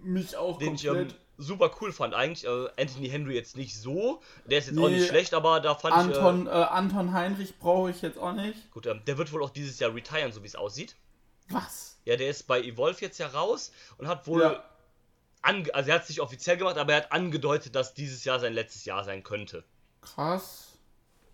Mich 0.03 0.37
auch 0.37 0.59
den 0.59 0.75
ich 0.75 0.85
ähm, 0.85 0.95
komplett. 0.95 1.15
super 1.39 1.71
cool 1.81 1.91
fand 1.93 2.13
eigentlich. 2.15 2.45
Äh, 2.47 2.69
Anthony 2.79 3.09
Henry 3.09 3.35
jetzt 3.35 3.57
nicht 3.57 3.77
so, 3.81 4.21
der 4.45 4.59
ist 4.59 4.67
jetzt 4.69 4.79
auch 4.79 4.89
Nee, 4.91 4.97
nicht 4.99 5.09
schlecht, 5.09 5.33
aber 5.33 5.61
da 5.61 5.75
fand 5.75 5.95
Anton, 5.95 6.47
äh, 6.47 6.51
Anton 6.51 7.15
Heinrich 7.15 7.59
brauche 7.59 7.91
ich 7.91 8.03
jetzt 8.03 8.19
auch 8.19 8.33
nicht. 8.35 8.57
ich, 8.59 8.65
äh, 8.67 8.69
gut, 8.73 8.87
ähm, 8.87 9.01
der 9.07 9.17
wird 9.17 9.33
wohl 9.33 9.43
auch 9.43 9.51
dieses 9.51 9.79
Jahr 9.79 9.95
retiren, 9.95 10.31
so 10.31 10.43
wie 10.43 10.47
es 10.49 10.55
aussieht. 10.55 10.97
Was? 11.49 11.97
Ja, 12.05 12.17
der 12.17 12.29
ist 12.29 12.47
bei 12.47 12.61
Evolve 12.61 13.01
jetzt 13.01 13.17
ja 13.19 13.29
raus 13.29 13.73
und 13.97 14.07
hat 14.07 14.27
wohl, 14.27 14.43
Ja. 14.43 14.63
ange 15.41 15.75
also 15.75 15.89
er 15.89 15.95
hat 15.95 16.03
es 16.03 16.11
nicht 16.11 16.21
offiziell 16.21 16.59
gemacht, 16.59 16.77
aber 16.77 16.93
er 16.93 16.99
hat 17.05 17.13
angedeutet, 17.13 17.75
dass 17.75 17.95
dieses 17.95 18.25
Jahr 18.25 18.39
sein 18.39 18.53
letztes 18.53 18.85
Jahr 18.85 19.03
sein 19.05 19.23
könnte. 19.23 19.65
Krass. 20.03 20.79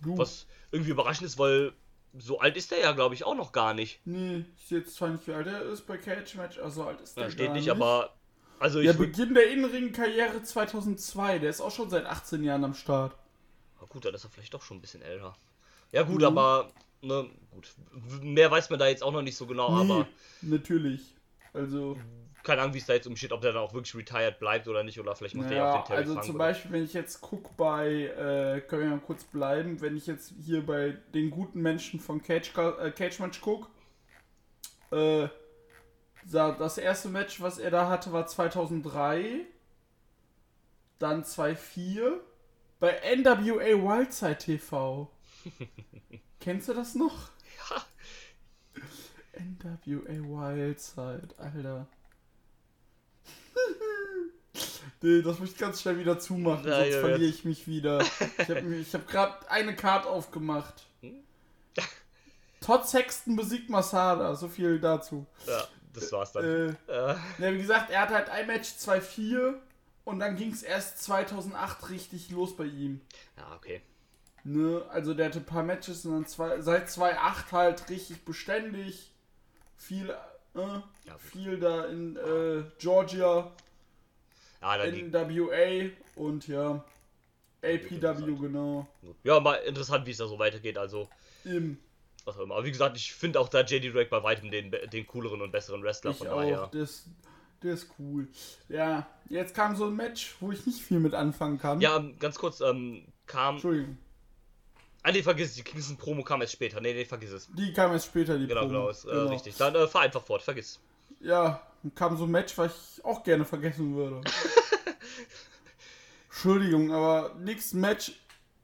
Du. 0.00 0.16
Was 0.18 0.46
irgendwie 0.74 0.90
überraschend 0.90 1.26
ist, 1.26 1.38
weil 1.38 1.72
so 2.18 2.38
alt 2.40 2.56
ist 2.56 2.70
er 2.72 2.80
ja, 2.80 2.92
glaube 2.92 3.14
ich, 3.14 3.24
auch 3.24 3.34
noch 3.34 3.52
gar 3.52 3.74
nicht. 3.74 4.00
Nee, 4.04 4.44
ich 4.56 4.66
sehe 4.66 4.78
jetzt 4.78 4.94
zwar 4.94 5.08
nicht, 5.08 5.26
wie 5.26 5.32
alt 5.32 5.46
er 5.46 5.62
ist 5.62 5.82
bei 5.86 5.96
Cage 5.96 6.34
Match, 6.36 6.58
also 6.58 6.84
alt 6.84 7.00
ist 7.00 7.16
der 7.16 7.24
Da 7.24 7.30
steht 7.30 7.52
nicht, 7.52 7.70
aber 7.70 8.14
also 8.60 8.78
ich 8.80 8.88
würd- 8.90 8.98
Beginn 8.98 9.34
der 9.34 9.50
Innenring-Karriere 9.50 10.42
2002. 10.42 11.38
Der 11.40 11.50
ist 11.50 11.60
auch 11.60 11.70
schon 11.72 11.90
seit 11.90 12.06
18 12.06 12.44
Jahren 12.44 12.64
am 12.64 12.74
Start. 12.74 13.16
Na 13.80 13.86
gut, 13.88 14.04
dann 14.04 14.14
ist 14.14 14.24
er 14.24 14.30
vielleicht 14.30 14.54
doch 14.54 14.62
schon 14.62 14.76
ein 14.76 14.80
bisschen 14.80 15.02
älter. 15.02 15.36
Ja 15.92 16.02
gut, 16.02 16.20
Mhm. 16.20 16.26
aber 16.26 16.70
ne, 17.02 17.28
gut. 17.50 17.68
Mehr 18.22 18.50
weiß 18.50 18.70
man 18.70 18.78
da 18.78 18.86
jetzt 18.88 19.02
auch 19.02 19.12
noch 19.12 19.22
nicht 19.22 19.36
so 19.36 19.46
genau, 19.46 19.68
aber 19.68 20.06
natürlich. 20.42 21.14
Also, 21.52 21.96
keine 22.44 22.60
Ahnung, 22.60 22.74
wie 22.74 22.78
es 22.78 22.86
da 22.86 22.92
jetzt 22.92 23.06
umsteht, 23.06 23.32
ob 23.32 23.40
der 23.40 23.52
dann 23.52 23.62
auch 23.62 23.72
wirklich 23.72 23.94
retired 23.94 24.38
bleibt 24.38 24.68
oder 24.68 24.84
nicht, 24.84 25.00
oder 25.00 25.16
vielleicht 25.16 25.34
macht 25.34 25.50
er 25.50 25.56
ja 25.56 25.62
auch 25.64 25.66
naja, 25.66 25.78
den 25.78 25.86
Terry 25.86 25.98
also 26.00 26.12
Funk 26.12 26.24
zum 26.26 26.34
oder- 26.36 26.44
Beispiel, 26.44 26.72
wenn 26.72 26.84
ich 26.84 26.92
jetzt 26.92 27.20
gucke 27.20 27.50
bei, 27.56 27.88
äh, 27.88 28.60
können 28.60 28.82
wir 28.82 28.90
mal 28.90 29.00
kurz 29.00 29.24
bleiben, 29.24 29.80
wenn 29.80 29.96
ich 29.96 30.06
jetzt 30.06 30.34
hier 30.44 30.64
bei 30.64 30.96
den 31.14 31.30
guten 31.30 31.60
Menschen 31.62 32.00
von 32.00 32.22
Cage, 32.22 32.52
äh, 32.56 32.90
Cage 32.90 33.18
Match 33.20 33.40
gucke, 33.40 33.68
äh, 34.92 35.28
das 36.30 36.78
erste 36.78 37.08
Match, 37.08 37.40
was 37.40 37.58
er 37.58 37.70
da 37.70 37.88
hatte, 37.88 38.12
war 38.12 38.26
2003, 38.26 39.46
dann 40.98 41.24
2004, 41.24 42.20
bei 42.78 43.00
NWA 43.16 43.82
Wildside 43.82 44.38
TV. 44.38 45.10
Kennst 46.40 46.68
du 46.68 46.74
das 46.74 46.94
noch? 46.94 47.30
Ja. 47.70 47.84
NWA 49.38 50.54
Wildside, 50.54 51.28
Alter. 51.38 51.86
nee, 55.02 55.22
das 55.22 55.38
muss 55.38 55.50
ich 55.50 55.58
ganz 55.58 55.80
schnell 55.80 55.98
wieder 55.98 56.18
zumachen, 56.18 56.66
Ja, 56.66 56.80
sonst 56.80 56.96
verliere 56.96 57.30
ich 57.30 57.44
mich 57.44 57.66
wieder. 57.66 58.00
Ich 58.38 58.48
habe 58.48 58.84
hab 58.92 59.08
gerade 59.08 59.50
eine 59.50 59.74
Karte 59.76 60.08
aufgemacht. 60.08 60.86
Hm? 61.00 61.22
Todd 62.60 62.86
Sexton 62.86 63.36
besiegt 63.36 63.68
Masada, 63.68 64.34
so 64.34 64.48
viel 64.48 64.80
dazu. 64.80 65.26
Ja, 65.46 65.64
das 65.92 66.10
war's 66.12 66.32
dann. 66.32 66.44
Äh, 66.44 66.66
Äh, 66.92 67.14
ja, 67.38 67.52
wie 67.52 67.58
gesagt, 67.58 67.90
er 67.90 68.00
hat 68.02 68.10
halt 68.10 68.28
ein 68.30 68.46
Match 68.46 68.70
2-4 68.70 69.54
Und 70.04 70.18
dann 70.18 70.36
ging 70.36 70.52
es 70.52 70.62
erst 70.62 71.02
2008 71.02 71.90
richtig 71.90 72.30
los 72.30 72.56
bei 72.56 72.64
ihm. 72.64 73.00
Ja, 73.36 73.54
okay. 73.56 73.82
Ne? 74.44 74.82
Also 74.90 75.14
der 75.14 75.26
hatte 75.26 75.38
ein 75.38 75.46
paar 75.46 75.62
Matches 75.62 76.04
und 76.04 76.12
dann 76.12 76.26
zwei, 76.26 76.60
seit 76.60 76.90
2008 76.90 77.52
halt 77.52 77.88
richtig 77.90 78.24
beständig. 78.24 79.12
Viel, 79.76 80.14
äh, 80.54 80.58
Ja, 80.58 81.18
viel 81.18 81.58
da 81.58 81.84
in 81.86 82.16
äh, 82.16 82.64
Georgia, 82.78 83.52
Ja, 84.60 84.86
NWA 84.86 85.90
und 86.16 86.48
ja, 86.48 86.84
APW 87.62 88.34
genau. 88.40 88.86
ja, 89.22 89.40
mal 89.40 89.54
interessant, 89.54 90.06
wie 90.06 90.10
es 90.10 90.18
da 90.18 90.26
so 90.26 90.38
weitergeht. 90.38 90.78
Also, 90.78 91.08
Im 91.44 91.78
was 92.24 92.36
auch 92.36 92.42
immer. 92.42 92.54
Aber 92.56 92.64
wie 92.64 92.72
gesagt, 92.72 92.96
ich 92.96 93.12
finde 93.12 93.40
auch 93.40 93.48
da 93.48 93.60
JD 93.60 93.94
Drake 93.94 94.10
bei 94.10 94.22
weitem 94.22 94.50
den, 94.50 94.70
den 94.70 95.06
cooleren 95.06 95.40
und 95.42 95.50
besseren 95.52 95.82
Wrestler. 95.82 96.12
Ich 96.12 96.18
Von 96.18 96.28
daher. 96.28 96.68
der 96.72 96.82
ist, 96.82 97.06
der 97.62 97.74
ist 97.74 97.88
cool. 97.98 98.28
Ja, 98.68 99.06
jetzt 99.28 99.54
kam 99.54 99.76
so 99.76 99.86
ein 99.86 99.96
Match, 99.96 100.34
wo 100.40 100.52
ich 100.52 100.66
nicht 100.66 100.80
viel 100.80 101.00
mit 101.00 101.14
anfangen 101.14 101.58
kann. 101.58 101.80
Ja, 101.80 101.96
ähm, 101.96 102.18
ganz 102.18 102.38
kurz, 102.38 102.60
ähm, 102.60 103.06
kam. 103.26 103.56
Entschuldigung, 103.56 103.98
Ah, 105.06 105.12
nee, 105.12 105.22
vergiss 105.22 105.50
es, 105.50 105.56
die 105.56 105.62
Kingston 105.62 105.98
Promo 105.98 106.22
kam 106.24 106.40
erst 106.40 106.54
später. 106.54 106.80
Nee, 106.80 106.94
nee, 106.94 107.04
vergiss 107.04 107.30
es. 107.30 107.46
die 107.52 107.74
kam 107.74 107.92
erst 107.92 108.06
später, 108.06 108.38
die 108.38 108.46
Genau, 108.46 108.62
Promo. 108.62 108.72
genau, 108.72 108.88
ist, 108.88 109.04
äh, 109.04 109.14
richtig. 109.14 109.54
Dann 109.56 109.74
äh, 109.74 109.86
fahr 109.86 110.00
einfach 110.00 110.24
fort, 110.24 110.40
vergiss. 110.42 110.80
Ja, 111.20 111.60
kam 111.94 112.16
so 112.16 112.24
ein 112.24 112.30
Match, 112.30 112.56
was 112.56 112.96
ich 112.98 113.04
auch 113.04 113.22
gerne 113.22 113.44
vergessen 113.44 113.94
würde. 113.94 114.22
Entschuldigung, 116.30 116.92
aber 116.92 117.34
nächstes 117.38 117.74
Match, 117.74 118.12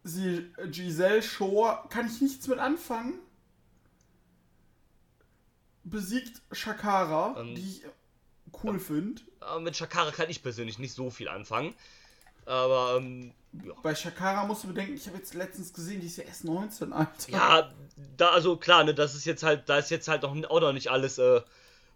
sie, 0.03 0.51
Giselle 0.71 1.23
Shore, 1.23 1.85
kann 1.91 2.07
ich 2.07 2.21
nichts 2.21 2.47
mit 2.49 2.59
anfangen. 2.59 3.19
Besiegt 5.85 6.41
Shakara, 6.53 7.41
Ähm, 7.41 7.55
die 7.55 7.61
ich 7.63 7.83
cool 8.65 8.79
finde. 8.79 9.23
Äh, 9.57 9.61
mit 9.61 9.77
Shakara 9.77 10.11
kann 10.11 10.29
ich 10.31 10.43
persönlich 10.43 10.79
nicht 10.79 10.95
so 10.95 11.11
viel 11.11 11.29
anfangen. 11.29 11.75
Aber, 12.51 12.97
ähm, 12.99 13.33
ja. 13.65 13.73
Bei 13.83 13.95
Shakara 13.95 14.45
musst 14.45 14.65
du 14.65 14.69
bedenken, 14.69 14.95
ich 14.95 15.07
habe 15.07 15.19
jetzt 15.19 15.35
letztens 15.35 15.73
gesehen, 15.73 16.01
die 16.01 16.07
ist 16.07 16.17
ja 16.17 16.25
erst 16.25 16.45
19, 16.45 16.93
Alter. 16.93 17.31
Ja, 17.31 17.73
da, 18.17 18.31
also 18.31 18.57
klar, 18.57 18.85
ne, 18.85 18.95
das 18.95 19.15
ist 19.15 19.25
jetzt 19.25 19.43
halt, 19.43 19.69
da 19.69 19.79
ist 19.79 19.91
jetzt 19.91 20.09
halt 20.09 20.25
auch 20.25 20.35
noch 20.35 20.73
nicht 20.73 20.89
alles 20.91 21.19
äh, 21.19 21.41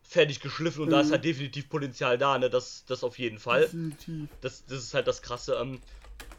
fertig 0.02 0.40
geschliffen 0.40 0.82
und 0.82 0.90
da 0.90 1.00
ist 1.00 1.08
Mhm. 1.08 1.12
halt 1.12 1.24
definitiv 1.24 1.68
Potenzial 1.68 2.18
da, 2.18 2.38
ne, 2.38 2.50
das, 2.50 2.84
das 2.86 3.02
auf 3.04 3.18
jeden 3.18 3.38
Fall. 3.38 3.62
Definitiv. 3.62 4.28
Das, 4.40 4.64
das 4.66 4.78
ist 4.82 4.94
halt 4.94 5.06
das 5.06 5.22
Krasse. 5.22 5.54
Ähm, 5.60 5.80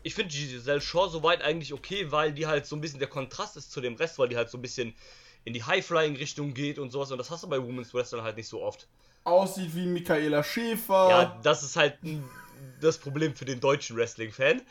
ich 0.04 0.14
finde 0.14 0.32
Giselle 0.34 0.82
Shaw 0.82 1.10
soweit 1.10 1.42
eigentlich 1.42 1.74
okay, 1.74 2.12
weil 2.12 2.32
die 2.32 2.46
halt 2.48 2.66
so 2.66 2.76
ein 2.76 2.82
bisschen 2.82 3.00
der 3.00 3.10
Kontrast 3.10 3.58
ist 3.58 3.72
zu 3.72 3.82
dem 3.82 3.96
Rest, 3.96 4.20
weil 4.20 4.30
die 4.30 4.38
halt 4.38 4.50
so 4.50 4.58
ein 4.58 4.62
bisschen 4.62 4.94
in 5.46 5.54
die 5.54 5.64
High-Flying-Richtung 5.64 6.54
geht 6.54 6.80
und 6.80 6.92
sowas 6.92 7.12
und 7.12 7.18
das 7.18 7.32
hast 7.32 7.44
du 7.44 7.48
bei 7.50 7.62
Women's 7.62 7.94
Wrestling 7.94 8.22
halt 8.22 8.38
nicht 8.38 8.48
so 8.48 8.62
oft. 8.62 8.88
Aussieht 9.24 9.76
wie 9.76 9.86
Michaela 9.88 10.44
Schäfer. 10.44 11.10
Ja, 11.10 11.40
das 11.44 11.64
ist 11.64 11.76
halt 11.76 12.02
mm, 12.04 12.20
das 12.82 12.98
Problem 12.98 13.36
für 13.36 13.46
den 13.46 13.60
deutschen 13.60 13.96
Wrestling-Fan. 13.98 14.62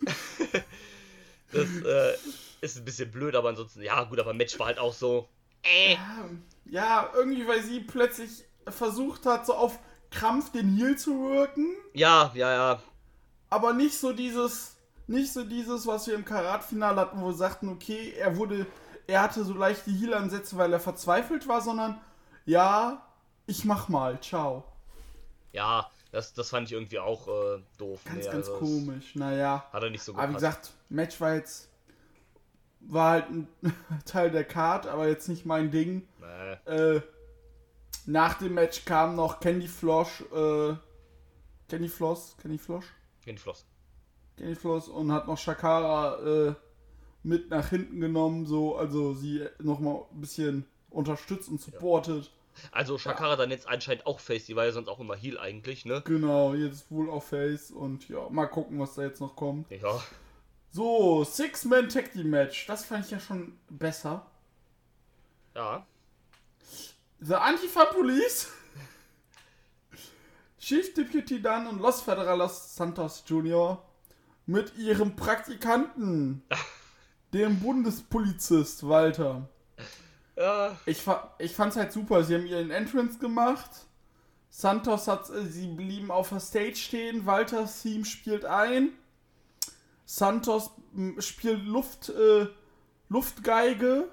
das 1.52 1.68
äh, 1.84 2.14
ist 2.60 2.76
ein 2.78 2.84
bisschen 2.84 3.10
blöd, 3.10 3.34
aber 3.34 3.50
ansonsten, 3.50 3.82
ja 3.82 4.02
gut, 4.04 4.18
aber 4.18 4.34
Match 4.34 4.58
war 4.58 4.66
halt 4.66 4.78
auch 4.78 4.92
so. 4.92 5.28
Äh. 5.62 5.96
Ja, 6.66 7.10
irgendwie, 7.14 7.46
weil 7.46 7.62
sie 7.62 7.80
plötzlich 7.80 8.44
versucht 8.68 9.26
hat, 9.26 9.46
so 9.46 9.54
auf 9.54 9.78
Krampf 10.10 10.50
den 10.52 10.76
Heal 10.76 10.96
zu 10.96 11.30
wirken, 11.30 11.74
Ja, 11.92 12.30
ja, 12.34 12.52
ja. 12.52 12.82
aber 13.50 13.72
nicht 13.72 13.98
so 13.98 14.12
dieses, 14.12 14.76
nicht 15.06 15.32
so 15.32 15.44
dieses, 15.44 15.86
was 15.86 16.06
wir 16.06 16.14
im 16.14 16.24
Karat-Finale 16.24 17.00
hatten, 17.00 17.20
wo 17.20 17.26
wir 17.26 17.32
sagten, 17.34 17.68
okay, 17.68 18.14
er 18.16 18.36
wurde, 18.36 18.66
er 19.06 19.22
hatte 19.22 19.44
so 19.44 19.54
leichte 19.54 19.90
Heal-Ansätze, 19.90 20.56
weil 20.56 20.72
er 20.72 20.80
verzweifelt 20.80 21.46
war, 21.48 21.60
sondern 21.60 22.00
ja, 22.46 23.06
ich 23.46 23.64
mach 23.64 23.88
mal, 23.88 24.20
ciao. 24.20 24.64
Ja, 25.52 25.90
das, 26.14 26.32
das 26.32 26.50
fand 26.50 26.68
ich 26.68 26.72
irgendwie 26.72 26.98
auch 26.98 27.28
äh, 27.28 27.60
doof. 27.78 28.00
Ganz, 28.04 28.24
Nee, 28.26 28.32
ganz 28.32 28.48
also, 28.48 28.58
komisch, 28.58 29.14
naja. 29.14 29.68
Hat 29.72 29.82
er 29.82 29.90
nicht 29.90 30.02
so 30.02 30.12
Aber 30.12 30.22
wie 30.22 30.26
gepasst. 30.34 30.44
gesagt, 30.44 30.72
Match 30.88 31.20
war 31.20 31.34
jetzt, 31.34 31.68
war 32.80 33.10
halt 33.10 33.30
ein 33.30 33.48
Teil 34.06 34.30
der 34.30 34.44
Card, 34.44 34.86
aber 34.86 35.08
jetzt 35.08 35.28
nicht 35.28 35.44
mein 35.44 35.70
Ding. 35.70 36.06
Nee. 36.20 36.72
Äh, 36.72 37.02
nach 38.06 38.34
dem 38.38 38.54
Match 38.54 38.84
kam 38.84 39.16
noch 39.16 39.40
Candy 39.40 39.66
Floss, 39.68 40.20
äh, 40.32 40.74
Candy 41.68 41.88
Floss, 41.88 42.36
Candy 42.40 42.58
Floss, 42.58 42.84
In 43.24 43.36
die 43.36 43.40
Flossen. 43.42 43.66
Candy 44.36 44.54
Floss 44.54 44.88
und 44.88 45.10
hat 45.12 45.26
noch 45.26 45.38
Shakara 45.38 46.18
äh, 46.48 46.54
mit 47.22 47.50
nach 47.50 47.70
hinten 47.70 48.00
genommen, 48.00 48.44
so, 48.46 48.76
also 48.76 49.14
sie 49.14 49.46
nochmal 49.58 50.02
ein 50.12 50.20
bisschen 50.20 50.66
unterstützt 50.90 51.48
und 51.48 51.60
supportet. 51.60 52.30
Also 52.72 52.98
Shakara 52.98 53.36
dann 53.36 53.50
jetzt 53.50 53.68
anscheinend 53.68 54.06
auch 54.06 54.20
Face, 54.20 54.46
die 54.46 54.56
war 54.56 54.64
ja 54.64 54.72
sonst 54.72 54.88
auch 54.88 55.00
immer 55.00 55.16
Heal 55.16 55.38
eigentlich, 55.38 55.84
ne? 55.84 56.02
Genau, 56.04 56.54
jetzt 56.54 56.90
wohl 56.90 57.10
auf 57.10 57.28
Face 57.28 57.70
und 57.70 58.08
ja, 58.08 58.28
mal 58.30 58.46
gucken, 58.46 58.78
was 58.78 58.94
da 58.94 59.02
jetzt 59.02 59.20
noch 59.20 59.36
kommt. 59.36 59.70
Ja. 59.70 60.02
So, 60.70 61.24
Six-Man 61.24 61.88
Tag 61.88 62.12
Team 62.12 62.30
Match, 62.30 62.66
das 62.66 62.84
fand 62.84 63.04
ich 63.04 63.10
ja 63.12 63.20
schon 63.20 63.58
besser. 63.68 64.26
Ja. 65.54 65.86
The 67.20 67.34
Antifa 67.34 67.84
Police, 67.86 68.48
Chief 70.58 70.92
Deputy 70.94 71.40
Dunn 71.40 71.66
und 71.66 71.80
Los 71.80 72.02
Federalos 72.02 72.74
Santos 72.74 73.22
Jr. 73.26 73.82
mit 74.46 74.76
ihrem 74.76 75.14
Praktikanten, 75.14 76.42
dem 77.32 77.60
Bundespolizist 77.60 78.88
Walter. 78.88 79.48
Ja. 80.36 80.76
Ich, 80.86 81.00
fa 81.00 81.34
ich 81.38 81.54
fand's 81.54 81.76
halt 81.76 81.92
super, 81.92 82.24
sie 82.24 82.34
haben 82.34 82.46
ihren 82.46 82.70
Entrance 82.70 83.18
gemacht. 83.18 83.70
Santos 84.50 85.08
hat, 85.08 85.30
äh, 85.30 85.44
sie 85.46 85.66
blieben 85.66 86.10
auf 86.10 86.28
der 86.28 86.40
Stage 86.40 86.76
stehen, 86.76 87.26
Walters 87.26 87.82
Team 87.82 88.04
spielt 88.04 88.44
ein. 88.44 88.90
Santos 90.04 90.70
spielt 91.18 91.64
Luft, 91.64 92.10
äh, 92.10 92.46
Luftgeige. 93.08 94.08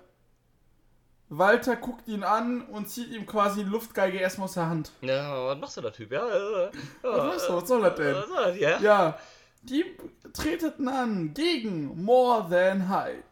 Walter 1.29 1.77
guckt 1.77 2.07
ihn 2.07 2.23
an 2.23 2.61
und 2.61 2.89
zieht 2.89 3.09
ihm 3.09 3.25
quasi 3.25 3.63
die 3.63 3.69
Luftgeige 3.69 4.17
erstmal 4.17 4.45
aus 4.45 4.55
der 4.55 4.67
Hand. 4.67 4.91
Ja, 5.01 5.45
was 5.45 5.57
machst 5.59 5.77
du 5.77 5.81
da, 5.81 5.89
Typ? 5.89 6.11
Ja, 6.11 6.27
äh, 6.27 6.63
ja. 6.65 6.71
Was, 7.03 7.23
machst 7.23 7.49
du? 7.49 7.53
was 7.53 7.67
soll 7.67 7.81
das 7.81 7.95
denn? 7.95 8.15
Was 8.15 8.27
soll 8.27 8.45
das, 8.47 8.59
ja? 8.59 8.79
Ja, 8.79 9.19
die 9.61 9.85
treteten 10.33 10.87
an 10.89 11.33
gegen 11.33 12.03
More 12.03 12.49
Than 12.49 12.89
Hype. 12.89 13.23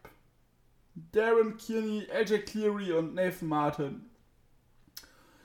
Darren 1.12 1.58
Kearney, 1.58 2.08
AJ 2.12 2.40
Cleary 2.46 2.94
und 2.94 3.14
Nathan 3.16 3.48
Martin. 3.48 4.10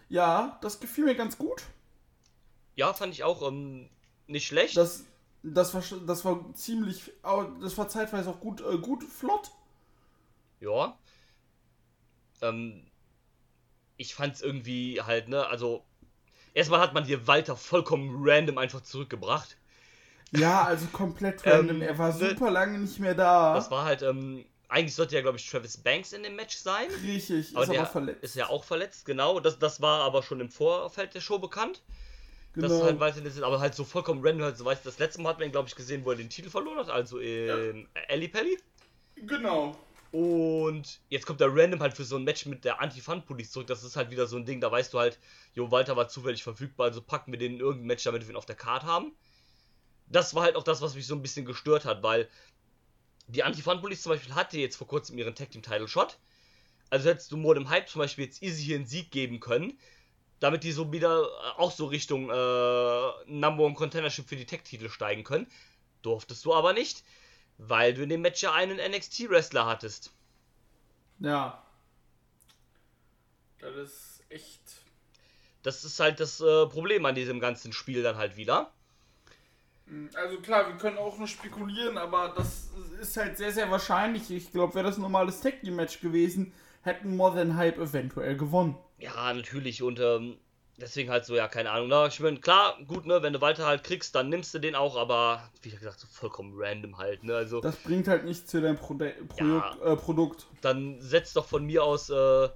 Ja, 0.09 0.59
das 0.63 0.81
gefiel 0.81 1.05
mir 1.05 1.15
ganz 1.15 1.39
gut. 1.39 1.63
Ja, 2.77 2.93
fand 2.93 3.13
ich 3.15 3.25
auch 3.25 3.47
ähm, 3.49 3.89
nicht 4.27 4.47
schlecht. 4.47 4.77
Das, 4.77 5.05
das, 5.43 5.75
war, 5.75 5.83
das 6.07 6.25
war 6.25 6.53
ziemlich, 6.55 7.13
das 7.61 7.79
war 7.79 7.89
zeitweise 7.89 8.31
auch 8.31 8.41
gut, 8.41 8.61
äh, 8.61 8.79
gut 8.79 9.05
flott. 9.05 9.51
Ja. 10.61 10.97
Ähm, 12.43 12.87
ich 13.97 14.15
fand's 14.15 14.41
irgendwie 14.41 15.01
halt, 15.03 15.29
ne, 15.29 15.47
also. 15.47 15.85
Erstmal 16.53 16.79
hat 16.81 16.95
man 16.95 17.05
hier 17.05 17.27
Walter 17.27 17.57
vollkommen 17.57 18.23
random 18.29 18.59
einfach 18.59 18.81
zurückgebracht. 18.81 19.57
Ja, 20.31 20.63
also 20.63 20.87
komplett 20.87 21.43
Ähm, 21.45 21.53
random. 21.53 21.83
er 21.83 21.99
war 21.99 22.15
ne- 22.15 22.31
super 22.31 22.51
lange 22.51 22.79
nicht 22.79 23.01
mehr 23.01 23.15
da. 23.15 23.55
Das 23.55 23.71
war 23.73 23.85
halt, 23.85 24.03
ähm, 24.03 24.45
eigentlich 24.75 24.95
sollte 24.97 25.15
ja, 25.15 25.23
glaube 25.23 25.39
ich, 25.39 25.49
Travis 25.49 25.77
Banks 25.77 26.13
in 26.13 26.25
dem 26.25 26.35
Match 26.35 26.57
sein. 26.57 26.89
Richtig, 27.05 27.31
ist 27.31 27.57
Aber 27.57 27.65
aber, 27.65 27.73
der 27.75 27.87
verletzt. 27.87 28.25
ist 28.25 28.35
ja 28.35 28.49
auch 28.49 28.65
verletzt, 28.65 29.05
genau. 29.07 29.39
Das, 29.39 29.59
das 29.59 29.81
war 29.81 30.03
aber 30.03 30.23
schon 30.25 30.41
im 30.41 30.51
Vorfeld 30.51 31.15
der 31.15 31.21
Show 31.21 31.39
bekannt. 31.39 31.81
Das 32.57 32.65
genau. 32.65 32.75
ist 32.79 32.83
halt 32.83 33.01
weiterhin 33.01 33.27
ist, 33.27 33.41
aber 33.41 33.61
halt 33.61 33.75
so 33.75 33.85
vollkommen 33.85 34.21
random. 34.25 34.47
Halt 34.47 34.59
so, 34.59 34.65
weißt, 34.65 34.85
du, 34.85 34.89
das 34.89 34.99
letzte 34.99 35.23
Mal 35.23 35.31
hat 35.31 35.39
man, 35.39 35.53
glaube 35.53 35.69
ich, 35.69 35.77
gesehen, 35.77 36.05
wo 36.05 36.11
er 36.11 36.17
den 36.17 36.29
Titel 36.29 36.51
verloren 36.51 36.79
hat, 36.79 36.91
also 36.91 37.19
in 37.19 37.87
Ellie 38.09 38.29
Pelli. 38.29 38.59
genau. 39.27 39.77
Und 40.11 41.01
jetzt 41.09 41.27
kommt 41.27 41.41
der 41.41 41.55
random 41.55 41.81
halt 41.81 41.95
für 41.95 42.05
so 42.05 42.17
ein 42.17 42.25
Match 42.25 42.47
mit 42.47 42.65
der 42.65 42.81
Anti-Fun-Police 42.81 43.51
zurück. 43.51 43.69
Das 43.69 43.83
ist 43.83 43.97
halt 43.97 44.11
wieder 44.11 44.27
so 44.27 44.37
ein 44.37 44.45
Ding, 44.45 44.61
da 44.61 44.71
weißt 44.71 44.93
du 44.93 44.99
halt, 44.99 45.19
jo, 45.55 45.71
Walter 45.71 45.97
war 45.97 46.09
zufällig 46.09 46.43
verfügbar, 46.43 46.87
also 46.87 47.01
packen 47.01 47.33
wir 47.33 47.39
den 47.39 47.55
in 47.55 47.61
irgendein 47.61 47.87
Match, 47.87 48.05
damit 48.05 48.23
wir 48.23 48.31
ihn 48.31 48.37
auf 48.37 48.47
der 48.47 48.55
Card 48.55 48.85
haben. 48.85 49.13
Das 50.07 50.35
war 50.35 50.43
halt 50.43 50.55
auch 50.55 50.63
das, 50.63 50.83
was 50.83 50.95
mich 50.95 51.07
so 51.07 51.15
ein 51.15 51.23
bisschen 51.23 51.45
gestört 51.45 51.85
hat, 51.85 52.05
weil 52.05 52.29
die 53.27 53.43
Anti-Fun-Police 53.43 54.03
zum 54.03 54.13
Beispiel 54.13 54.35
hatte 54.35 54.59
jetzt 54.59 54.77
vor 54.77 54.87
kurzem 54.87 55.19
ihren 55.19 55.35
Tag-Team-Title-Shot. 55.35 56.19
Also 56.91 57.09
hättest 57.09 57.33
du 57.33 57.37
More 57.37 57.55
dem 57.55 57.71
Hype 57.71 57.89
zum 57.89 58.01
Beispiel 58.01 58.27
jetzt 58.27 58.43
easy 58.43 58.63
hier 58.63 58.77
einen 58.77 58.87
Sieg 58.87 59.11
geben 59.11 59.41
können, 59.41 59.79
damit 60.41 60.63
die 60.63 60.73
so 60.73 60.93
wieder 60.93 61.23
äh, 61.23 61.61
auch 61.61 61.73
so 61.73 61.87
Richtung 61.87 62.31
äh, 62.31 63.11
Number 63.27 63.65
One 63.65 63.75
Contendership 63.75 64.29
für 64.29 64.37
die 64.37 64.47
Tag-Titel 64.47 64.89
steigen 64.89 65.25
können. 65.25 65.47
Durftest 66.03 66.45
du 66.45 66.55
aber 66.55 66.73
nicht, 66.73 67.03
weil 67.59 67.95
du 67.95 68.03
in 68.03 68.11
dem 68.11 68.21
Match 68.21 68.43
ja 68.43 68.53
einen 68.53 68.77
NXT-Wrestler 68.77 69.67
hattest. 69.67 70.13
Ja. 71.19 71.63
Das 73.59 73.75
ist 73.77 74.23
echt. 74.29 74.61
Das 75.63 75.83
ist 75.85 75.99
halt 75.99 76.21
das 76.21 76.41
äh, 76.41 76.67
Problem 76.67 77.07
an 77.07 77.15
diesem 77.15 77.41
ganzen 77.41 77.73
Spiel 77.73 78.03
dann 78.03 78.17
halt 78.17 78.37
wieder. 78.37 78.71
Also 80.15 80.39
klar, 80.39 80.67
wir 80.69 80.77
können 80.77 80.97
auch 80.97 81.19
nur 81.19 81.29
spekulieren, 81.29 81.99
aber 81.99 82.33
das 82.37 82.71
ist 83.01 83.17
halt 83.17 83.37
sehr, 83.37 83.53
sehr 83.53 83.71
wahrscheinlich. 83.71 84.31
Ich 84.31 84.51
glaube, 84.51 84.75
wäre 84.75 84.87
das 84.87 84.97
ein 84.97 85.03
normales 85.03 85.41
Tag 85.41 85.61
Team 85.61 85.77
Match 85.77 86.01
gewesen, 86.01 86.53
hätten 86.83 87.17
More 87.17 87.37
Than 87.37 87.57
Hype 87.57 87.79
eventuell 87.79 88.37
gewonnen. 88.37 88.77
Ja, 88.99 89.33
natürlich. 89.33 89.83
Und 89.83 90.01
ähm, 90.01 90.39
deswegen 90.79 91.11
halt 91.11 91.27
so, 91.27 91.37
ja, 91.37 91.49
keine 91.49 91.71
Ahnung. 91.71 91.89
Na, 91.89 92.07
ich 92.07 92.19
meine, 92.21 92.41
klar, 92.41 92.79
gut, 92.87 93.05
ne, 93.05 93.23
wenn 93.23 93.35
du 93.35 93.41
Walter 93.41 93.67
halt 93.67 93.85
kriegst, 93.85 94.15
dann 94.15 94.31
nimmst 94.31 94.55
du 94.55 94.59
den 94.59 94.75
auch, 94.75 94.97
aber 94.97 95.51
wie 95.63 95.71
gesagt, 95.71 96.01
so 96.01 96.07
vollkommen 96.07 96.55
random 96.57 96.97
halt, 96.97 97.23
ne? 97.23 97.35
Also, 97.37 97.61
Das 97.61 97.77
bringt 97.77 98.09
halt 98.09 98.25
nichts 98.25 98.47
zu 98.47 98.63
deinem 98.63 98.77
Prode 98.77 99.15
Projekt, 99.29 99.83
äh, 99.83 99.97
Produkt. 99.97 100.47
dann 100.63 101.01
setzt 101.01 101.37
doch 101.37 101.45
von 101.47 101.65
mir 101.65 101.85
aus, 101.85 102.09
äh, 102.09 102.49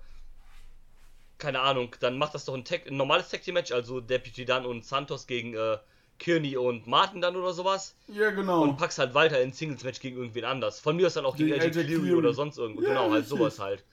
keine 1.37 1.61
Ahnung, 1.61 1.95
dann 2.01 2.19
macht 2.19 2.35
das 2.35 2.47
doch 2.47 2.55
ein, 2.55 2.65
Tag, 2.65 2.87
ein 2.87 2.97
normales 2.97 3.29
Tag 3.29 3.43
Team 3.43 3.55
Match, 3.55 3.71
also 3.71 4.01
Deputy 4.01 4.45
Dan 4.45 4.65
und 4.65 4.85
Santos 4.85 5.27
gegen 5.27 5.55
äh, 5.55 5.79
Kearney 6.19 6.57
und 6.57 6.87
Martin 6.87 7.21
dann 7.21 7.37
oder 7.37 7.53
sowas. 7.53 7.95
Ja, 8.09 8.31
genau. 8.31 8.63
Und 8.63 8.77
packst 8.77 8.99
halt 8.99 9.15
Walter 9.15 9.41
in 9.41 9.51
ein 9.51 9.53
Singles 9.53 9.85
Match 9.85 10.01
gegen 10.01 10.17
irgendwen 10.17 10.45
anders. 10.45 10.81
Von 10.81 10.97
mir 10.97 11.07
aus 11.07 11.15
dann 11.15 11.25
auch 11.25 11.37
gegen 11.37 11.53
AJ 11.53 11.71
Cleary 11.71 12.15
oder 12.15 12.35
sonst 12.35 12.59
irgendwo. 12.59 12.83
Ja, 12.83 12.89
genau, 12.89 13.11
halt 13.11 13.23
richtig. 13.23 13.39
sowas 13.39 13.59
halt. 13.59 13.85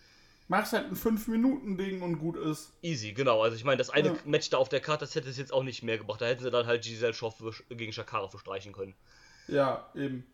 Machst 0.47 0.73
halt 0.73 0.87
ein 0.87 0.95
5-Minuten-Ding 0.95 2.01
und 2.03 2.19
gut 2.19 2.37
ist. 2.37 2.71
Easy, 2.83 3.13
genau. 3.13 3.41
Also 3.41 3.55
ich 3.55 3.63
meine, 3.63 3.77
das 3.77 3.89
eine 3.89 4.09
Ja. 4.09 4.15
Match 4.25 4.49
da 4.51 4.57
auf 4.57 4.69
der 4.69 4.79
Karte, 4.79 5.05
das 5.05 5.15
hätte 5.15 5.29
es 5.29 5.37
jetzt 5.37 5.51
auch 5.51 5.63
nicht 5.63 5.81
mehr 5.81 5.97
gebracht. 5.97 6.21
Da 6.21 6.25
hätten 6.25 6.43
sie 6.43 6.51
dann 6.51 6.67
halt 6.67 6.83
Giselle 6.83 7.13
für, 7.13 7.31
gegen 7.69 7.93
Shakara 7.93 8.27
verstreichen 8.27 8.73
können. 8.73 8.93
Ja, 9.47 9.89
eben. 9.95 10.25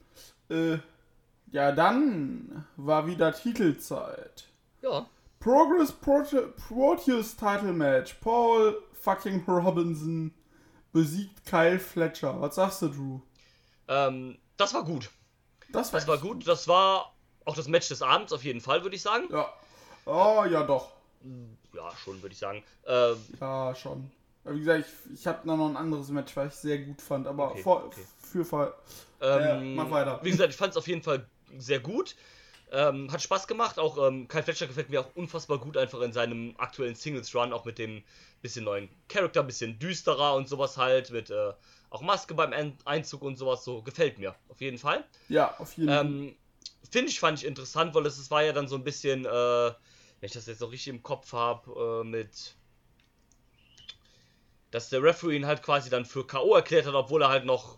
Äh, 0.49 0.79
ja, 1.51 1.71
dann 1.71 2.65
war 2.75 3.07
wieder 3.07 3.33
Titelzeit. 3.33 4.47
Ja. 4.81 5.07
Progress 5.39 5.91
Prote 5.91 6.53
Proteus 6.67 7.35
Title 7.35 7.73
Match. 7.73 8.13
Paul 8.15 8.81
fucking 8.93 9.43
Robinson 9.47 10.33
besiegt 10.91 11.45
Kyle 11.45 11.79
Fletcher. 11.79 12.39
Was 12.41 12.55
sagst 12.55 12.81
du, 12.81 12.89
Drew? 12.89 13.19
Ähm, 13.87 14.37
das 14.57 14.73
war 14.73 14.83
gut. 14.83 15.09
Das 15.71 15.91
Das 15.91 16.07
war 16.07 16.15
echt 16.15 16.23
gut. 16.23 16.47
Das 16.47 16.67
war 16.67 17.13
auch 17.45 17.55
das 17.55 17.67
Match 17.67 17.87
des 17.89 18.01
Abends 18.01 18.33
auf 18.33 18.43
jeden 18.43 18.61
Fall, 18.61 18.83
würde 18.83 18.95
ich 18.95 19.01
sagen. 19.01 19.25
Ja. 19.31 19.51
Oh, 20.05 20.43
ja, 20.49 20.63
doch. 20.63 20.91
Ja, 21.73 21.91
schon, 22.03 22.21
würde 22.21 22.33
ich 22.33 22.39
sagen. 22.39 22.63
Ähm, 22.85 23.17
Ja, 23.39 23.73
schon. 23.75 24.11
Wie 24.43 24.59
gesagt, 24.59 24.85
ich, 24.87 25.19
ich 25.19 25.27
habe 25.27 25.47
noch 25.47 25.67
ein 25.69 25.77
anderes 25.77 26.09
Match, 26.09 26.35
was 26.35 26.55
ich 26.55 26.59
sehr 26.61 26.79
gut 26.79 27.01
fand, 27.01 27.27
aber 27.27 27.51
Okay, 27.51 27.61
vor, 27.61 27.85
okay. 27.85 28.05
für 28.19 28.43
Fall. 28.43 28.73
ähm, 29.21 29.75
mach 29.75 29.89
weiter. 29.91 30.19
Wie 30.23 30.31
gesagt, 30.31 30.49
ich 30.49 30.57
fand 30.57 30.71
es 30.71 30.77
auf 30.77 30.87
jeden 30.87 31.03
Fall 31.03 31.27
sehr 31.57 31.79
gut. 31.79 32.15
Ähm, 32.73 33.11
hat 33.11 33.21
Spaß 33.21 33.47
gemacht. 33.47 33.77
Auch 33.79 33.97
ähm, 34.07 34.27
Kyle 34.29 34.43
Fletcher 34.43 34.67
gefällt 34.67 34.89
mir 34.89 35.01
auch 35.01 35.15
unfassbar 35.15 35.59
gut, 35.59 35.75
einfach 35.75 35.99
in 36.01 36.13
seinem 36.13 36.55
aktuellen 36.57 36.95
Singles-Run, 36.95 37.51
auch 37.51 37.65
mit 37.65 37.77
dem 37.77 38.03
bisschen 38.41 38.63
neuen 38.63 38.89
Charakter, 39.09 39.43
bisschen 39.43 39.77
düsterer 39.77 40.35
und 40.35 40.47
sowas 40.47 40.77
halt, 40.77 41.11
mit 41.11 41.29
äh, 41.29 41.51
auch 41.89 42.01
Maske 42.01 42.33
beim 42.33 42.53
Ein- 42.53 42.77
Einzug 42.85 43.21
und 43.23 43.35
sowas. 43.35 43.65
So 43.65 43.81
gefällt 43.81 44.19
mir 44.19 44.35
auf 44.47 44.61
jeden 44.61 44.77
Fall. 44.77 45.03
Ja, 45.27 45.53
auf 45.59 45.75
jeden 45.75 45.89
Fall. 45.89 46.05
Ähm, 46.05 46.35
Finish 46.89 47.19
fand 47.19 47.39
ich 47.39 47.45
interessant, 47.45 47.93
weil 47.93 48.05
es, 48.05 48.17
es 48.17 48.31
war 48.31 48.41
ja 48.43 48.53
dann 48.53 48.67
so 48.67 48.75
ein 48.75 48.83
bisschen, 48.83 49.25
äh, 49.25 49.29
wenn 49.29 49.75
ich 50.21 50.31
das 50.31 50.45
jetzt 50.45 50.61
noch 50.61 50.71
richtig 50.71 50.93
im 50.93 51.03
Kopf 51.03 51.33
habe, 51.33 52.01
äh, 52.01 52.07
mit. 52.07 52.55
Dass 54.71 54.89
der 54.89 55.03
Referee 55.03 55.35
ihn 55.35 55.45
halt 55.45 55.61
quasi 55.61 55.89
dann 55.89 56.05
für 56.05 56.25
K.O. 56.25 56.55
erklärt 56.55 56.85
hat, 56.85 56.93
obwohl 56.93 57.21
er 57.21 57.29
halt 57.29 57.45
noch 57.45 57.77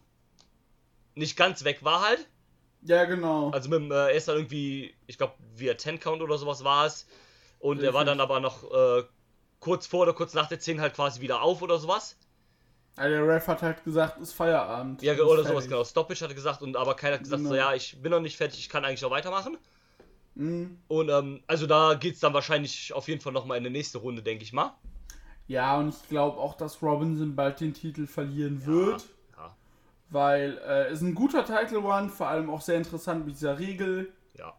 nicht 1.15 1.35
ganz 1.35 1.63
weg 1.63 1.83
war 1.83 2.01
halt. 2.01 2.27
Ja, 2.85 3.05
genau. 3.05 3.49
Also 3.51 3.69
mit 3.69 3.79
dem, 3.79 3.91
äh, 3.91 3.95
er 3.95 4.11
ist 4.11 4.27
dann 4.27 4.35
irgendwie, 4.37 4.93
ich 5.07 5.17
glaube, 5.17 5.33
via 5.55 5.77
10 5.77 5.99
Count 5.99 6.21
oder 6.21 6.37
sowas 6.37 6.63
war 6.63 6.85
es. 6.85 7.07
Und 7.59 7.81
er 7.81 7.93
war 7.93 8.03
dann 8.03 8.19
aber 8.19 8.39
noch 8.41 8.63
äh, 8.71 9.03
kurz 9.61 9.87
vor 9.87 10.01
oder 10.01 10.13
kurz 10.13 10.33
nach 10.33 10.47
der 10.49 10.59
10 10.59 10.81
halt 10.81 10.93
quasi 10.95 11.21
wieder 11.21 11.41
auf 11.41 11.61
oder 11.61 11.79
sowas. 11.79 12.17
Ja, 12.97 13.07
der 13.07 13.25
Ref 13.27 13.47
hat 13.47 13.61
halt 13.61 13.83
gesagt, 13.83 14.19
ist 14.19 14.33
Feierabend. 14.33 15.01
Ja, 15.01 15.13
oder 15.13 15.37
sowas, 15.37 15.51
fertig. 15.51 15.69
genau. 15.69 15.83
Stoppage 15.83 16.21
hat 16.21 16.29
er 16.29 16.35
gesagt 16.35 16.61
und 16.61 16.75
aber 16.75 16.95
keiner 16.95 17.15
hat 17.15 17.23
gesagt, 17.23 17.39
Genau. 17.39 17.49
so 17.51 17.55
ja, 17.55 17.73
ich 17.73 17.99
bin 18.01 18.11
noch 18.11 18.19
nicht 18.19 18.37
fertig, 18.37 18.59
ich 18.59 18.69
kann 18.69 18.83
eigentlich 18.85 19.01
noch 19.01 19.09
weitermachen. 19.11 19.57
Mhm. 20.35 20.77
Und 20.87 21.09
ähm, 21.09 21.41
also 21.47 21.65
da 21.67 21.93
geht's 21.95 22.19
dann 22.19 22.33
wahrscheinlich 22.33 22.93
auf 22.93 23.07
jeden 23.07 23.21
Fall 23.21 23.33
nochmal 23.33 23.57
in 23.57 23.63
die 23.63 23.69
nächste 23.69 23.99
Runde, 23.99 24.21
denke 24.21 24.43
ich 24.43 24.53
mal. 24.53 24.73
Ja, 25.47 25.77
und 25.77 25.89
ich 25.89 26.09
glaube 26.09 26.37
auch, 26.37 26.55
dass 26.55 26.81
Robinson 26.81 27.35
bald 27.35 27.59
den 27.61 27.73
Titel 27.73 28.07
verlieren 28.07 28.65
wird. 28.65 29.05
Weil 30.13 30.59
äh, 30.65 30.93
ist 30.93 31.01
ein 31.01 31.15
guter 31.15 31.43
Title 31.43 31.79
One, 31.79 32.07
vor 32.07 32.27
allem 32.27 32.51
auch 32.51 32.61
sehr 32.61 32.77
interessant 32.77 33.25
mit 33.25 33.35
dieser 33.35 33.57
Regel. 33.57 34.13
ja. 34.37 34.53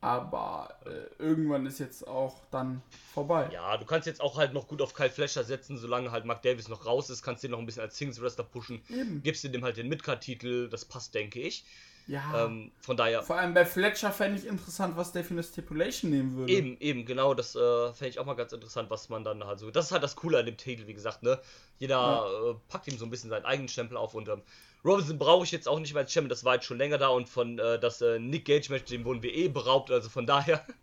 Aber 0.00 0.76
äh, 0.84 1.22
irgendwann 1.22 1.66
ist 1.66 1.78
jetzt 1.78 2.06
auch 2.06 2.34
dann 2.50 2.82
vorbei. 3.14 3.48
Ja, 3.52 3.76
du 3.76 3.86
kannst 3.86 4.06
jetzt 4.06 4.20
auch 4.20 4.36
halt 4.36 4.52
noch 4.52 4.66
gut 4.68 4.82
auf 4.82 4.92
Kyle 4.92 5.08
Fletcher 5.08 5.44
setzen, 5.44 5.78
solange 5.78 6.10
halt 6.10 6.24
Mark 6.24 6.42
Davis 6.42 6.68
noch 6.68 6.84
raus 6.84 7.10
ist, 7.10 7.22
kannst 7.22 7.42
du 7.42 7.46
den 7.46 7.52
noch 7.52 7.60
ein 7.60 7.66
bisschen 7.66 7.82
als 7.82 7.96
Singles 7.96 8.20
Wrestler 8.20 8.44
pushen. 8.44 8.82
Eben. 8.90 9.22
Gibst 9.22 9.42
du 9.44 9.48
dem 9.48 9.64
halt 9.64 9.76
den 9.76 9.88
Midcard-Titel, 9.88 10.68
das 10.68 10.84
passt, 10.84 11.14
denke 11.14 11.40
ich. 11.40 11.64
Ja. 12.08 12.46
Ähm, 12.46 12.70
von 12.80 12.96
daher, 12.96 13.22
vor 13.22 13.36
allem 13.36 13.52
bei 13.52 13.66
Fletcher 13.66 14.12
fände 14.12 14.38
ich 14.38 14.46
interessant, 14.46 14.96
was 14.96 15.10
der 15.10 15.24
für 15.24 15.34
eine 15.34 15.42
Stipulation 15.42 16.12
nehmen 16.12 16.36
würde. 16.36 16.52
eben, 16.52 16.76
eben, 16.78 17.04
genau, 17.04 17.34
das 17.34 17.56
äh, 17.56 17.92
fände 17.92 18.10
ich 18.10 18.18
auch 18.20 18.26
mal 18.26 18.34
ganz 18.34 18.52
interessant, 18.52 18.90
was 18.90 19.08
man 19.08 19.24
dann 19.24 19.44
halt 19.44 19.58
so. 19.58 19.70
Das 19.72 19.86
ist 19.86 19.92
halt 19.92 20.04
das 20.04 20.14
Coole 20.14 20.38
an 20.38 20.46
dem 20.46 20.56
Titel, 20.56 20.86
wie 20.86 20.94
gesagt, 20.94 21.24
ne? 21.24 21.40
Jeder 21.78 22.24
äh, 22.50 22.54
packt 22.68 22.86
ihm 22.86 22.96
so 22.96 23.04
ein 23.04 23.10
bisschen 23.10 23.30
seinen 23.30 23.44
eigenen 23.44 23.68
Stempel 23.68 23.96
auf 23.96 24.14
und 24.14 24.28
ähm, 24.28 24.42
Robinson 24.84 25.18
brauche 25.18 25.44
ich 25.44 25.50
jetzt 25.50 25.66
auch 25.66 25.80
nicht 25.80 25.94
mehr 25.94 26.02
als 26.02 26.12
Champion, 26.12 26.28
das 26.28 26.44
war 26.44 26.54
jetzt 26.54 26.66
schon 26.66 26.78
länger 26.78 26.98
da 26.98 27.08
und 27.08 27.28
von 27.28 27.58
äh, 27.58 27.78
das 27.80 28.00
äh, 28.00 28.20
Nick 28.20 28.44
Gage 28.44 28.70
Match, 28.70 28.84
dem 28.84 29.04
wurden 29.04 29.22
wir 29.22 29.34
eh 29.34 29.48
beraubt, 29.48 29.90
also 29.90 30.08
von 30.08 30.26
daher. 30.26 30.64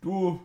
Du, 0.00 0.40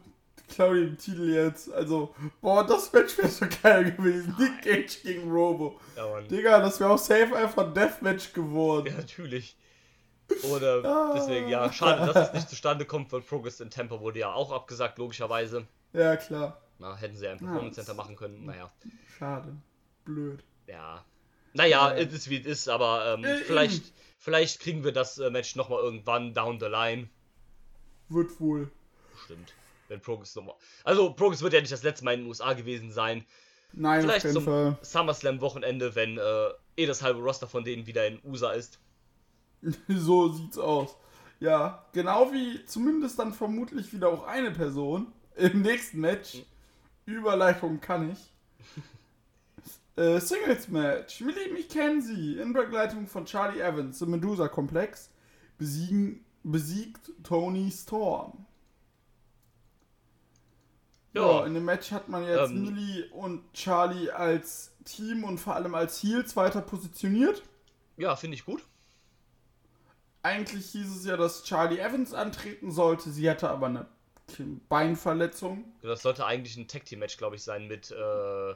Claudia 0.48 0.84
im 0.84 0.98
Titel 0.98 1.30
jetzt. 1.30 1.72
Also, 1.72 2.16
boah, 2.42 2.66
das 2.66 2.92
Match 2.92 3.18
wäre 3.20 3.28
so 3.28 3.46
geil 3.62 3.92
gewesen. 3.92 4.36
Nick 4.40 4.64
Cage 4.64 5.04
gegen 5.04 5.32
Robo. 5.32 5.80
Ja, 5.96 6.08
Mann. 6.08 6.28
Digga, 6.28 6.60
das 6.60 6.80
wäre 6.80 6.90
auch 6.90 6.98
safe 6.98 7.36
einfach 7.36 7.68
ein 7.68 7.74
Deathmatch 7.76 8.34
geworden. 8.34 8.88
Ja, 8.88 8.98
natürlich. 8.98 9.56
Oder 10.52 10.84
Ah. 10.86 11.14
deswegen, 11.16 11.48
ja, 11.50 11.72
schade, 11.72 12.12
dass 12.12 12.28
es 12.30 12.34
nicht 12.34 12.50
zustande 12.50 12.86
kommt, 12.86 13.12
weil 13.12 13.22
Progress 13.22 13.60
in 13.60 13.70
Tampa 13.70 14.00
wurde 14.00 14.20
ja 14.20 14.34
auch 14.34 14.52
abgesagt, 14.52 14.98
logischerweise. 14.98 15.66
Ja, 15.94 16.16
klar. 16.18 16.60
Na, 16.80 16.96
hätten 16.96 17.16
sie 17.16 17.26
ja 17.26 17.32
Ja, 17.32 17.38
Performance 17.38 17.76
Center 17.76 17.94
machen 17.94 18.16
können. 18.16 18.46
Naja, 18.46 18.72
Schade. 19.18 19.56
Blöd. 20.06 20.44
ja. 20.68 21.04
Naja, 21.54 21.92
Ja. 21.92 21.96
es 21.98 22.12
ist 22.14 22.30
wie 22.30 22.40
es 22.40 22.46
ist, 22.48 22.68
aber 22.70 23.14
ähm, 23.14 23.24
Äh, 23.24 23.38
vielleicht, 23.38 23.94
vielleicht 24.18 24.60
kriegen 24.60 24.84
wir 24.84 24.92
das 24.92 25.20
äh, 25.20 25.30
Match 25.30 25.56
nochmal 25.56 25.80
irgendwann 25.84 26.34
down 26.34 26.60
the 26.60 26.66
line. 26.66 27.10
Wird 28.10 28.40
wohl. 28.40 28.72
Bestimmt. 29.14 29.54
Wenn 29.88 30.02
Progress 30.02 30.36
nochmal. 30.36 30.56
Also, 30.84 31.14
Progress 31.14 31.42
wird 31.42 31.54
ja 31.54 31.60
nicht 31.62 31.72
das 31.72 31.84
letzte 31.84 32.04
Mal 32.06 32.16
in 32.16 32.22
den 32.22 32.28
USA 32.30 32.54
gewesen 32.54 32.92
sein. 32.92 33.26
Nein, 33.74 34.02
Vielleicht 34.02 34.26
auf 34.26 34.34
jeden 34.34 34.44
zum. 34.46 34.78
SummerSlam-Wochenende, 34.82 35.96
wenn 35.96 36.18
äh, 36.18 36.50
eh 36.78 36.86
das 36.86 37.02
halbe 37.04 37.20
Roster 37.22 37.48
von 37.48 37.64
denen 37.64 37.86
wieder 37.86 38.08
in 38.08 38.20
USA 38.26 38.52
ist. 38.52 38.80
so 39.88 40.32
sieht's 40.32 40.58
aus. 40.58 40.96
Ja, 41.40 41.86
genau 41.92 42.32
wie 42.32 42.64
zumindest 42.66 43.20
dann 43.20 43.34
vermutlich 43.34 43.94
wieder 43.94 44.10
auch 44.10 44.26
eine 44.26 44.52
Person 44.52 45.12
im 45.36 45.62
nächsten 45.62 46.00
Match. 46.00 46.44
Überleitung 47.06 47.80
kann 47.82 48.12
ich. 48.12 48.32
Äh, 49.96 50.20
Singles 50.20 50.70
Match. 50.70 51.22
Millie 51.22 51.54
McKenzie 51.54 52.40
in 52.40 52.52
Begleitung 52.52 53.06
von 53.06 53.26
Charlie 53.26 53.60
Evans 53.60 54.02
im 54.02 54.10
Medusa-Komplex 54.10 55.12
besiegen, 55.60 56.26
besiegt 56.42 57.12
Tony 57.22 57.70
Storm. 57.70 58.44
Ja. 61.14 61.22
Ja. 61.42 61.46
in 61.46 61.54
dem 61.54 61.66
Match 61.66 61.92
hat 61.92 62.10
man 62.10 62.24
jetzt 62.24 62.50
Ähm. 62.50 62.64
Millie 62.64 63.08
und 63.12 63.44
Charlie 63.54 64.10
als 64.10 64.72
Team 64.84 65.24
und 65.24 65.38
vor 65.38 65.54
allem 65.56 65.76
als 65.76 66.02
Heels 66.02 66.36
weiter 66.36 66.62
positioniert. 66.62 67.44
Ja, 67.98 68.16
finde 68.16 68.34
ich 68.36 68.46
gut. 68.46 68.64
Eigentlich 70.24 70.68
hieß 70.72 70.96
es 70.98 71.06
ja, 71.06 71.18
dass 71.18 71.44
Charlie 71.44 71.80
Evans 71.80 72.14
antreten 72.14 72.72
sollte. 72.72 73.12
Sie 73.12 73.30
hatte 73.30 73.50
aber 73.50 73.68
eine 73.68 73.86
Beinverletzung. 74.70 75.66
Das 75.82 76.02
sollte 76.02 76.26
eigentlich 76.26 76.56
ein 76.58 76.68
Tag 76.68 76.86
Team 76.86 77.00
Match, 77.00 77.18
glaube 77.18 77.36
ich, 77.36 77.44
sein 77.44 77.68
mit 77.68 77.92
äh, 77.92 78.56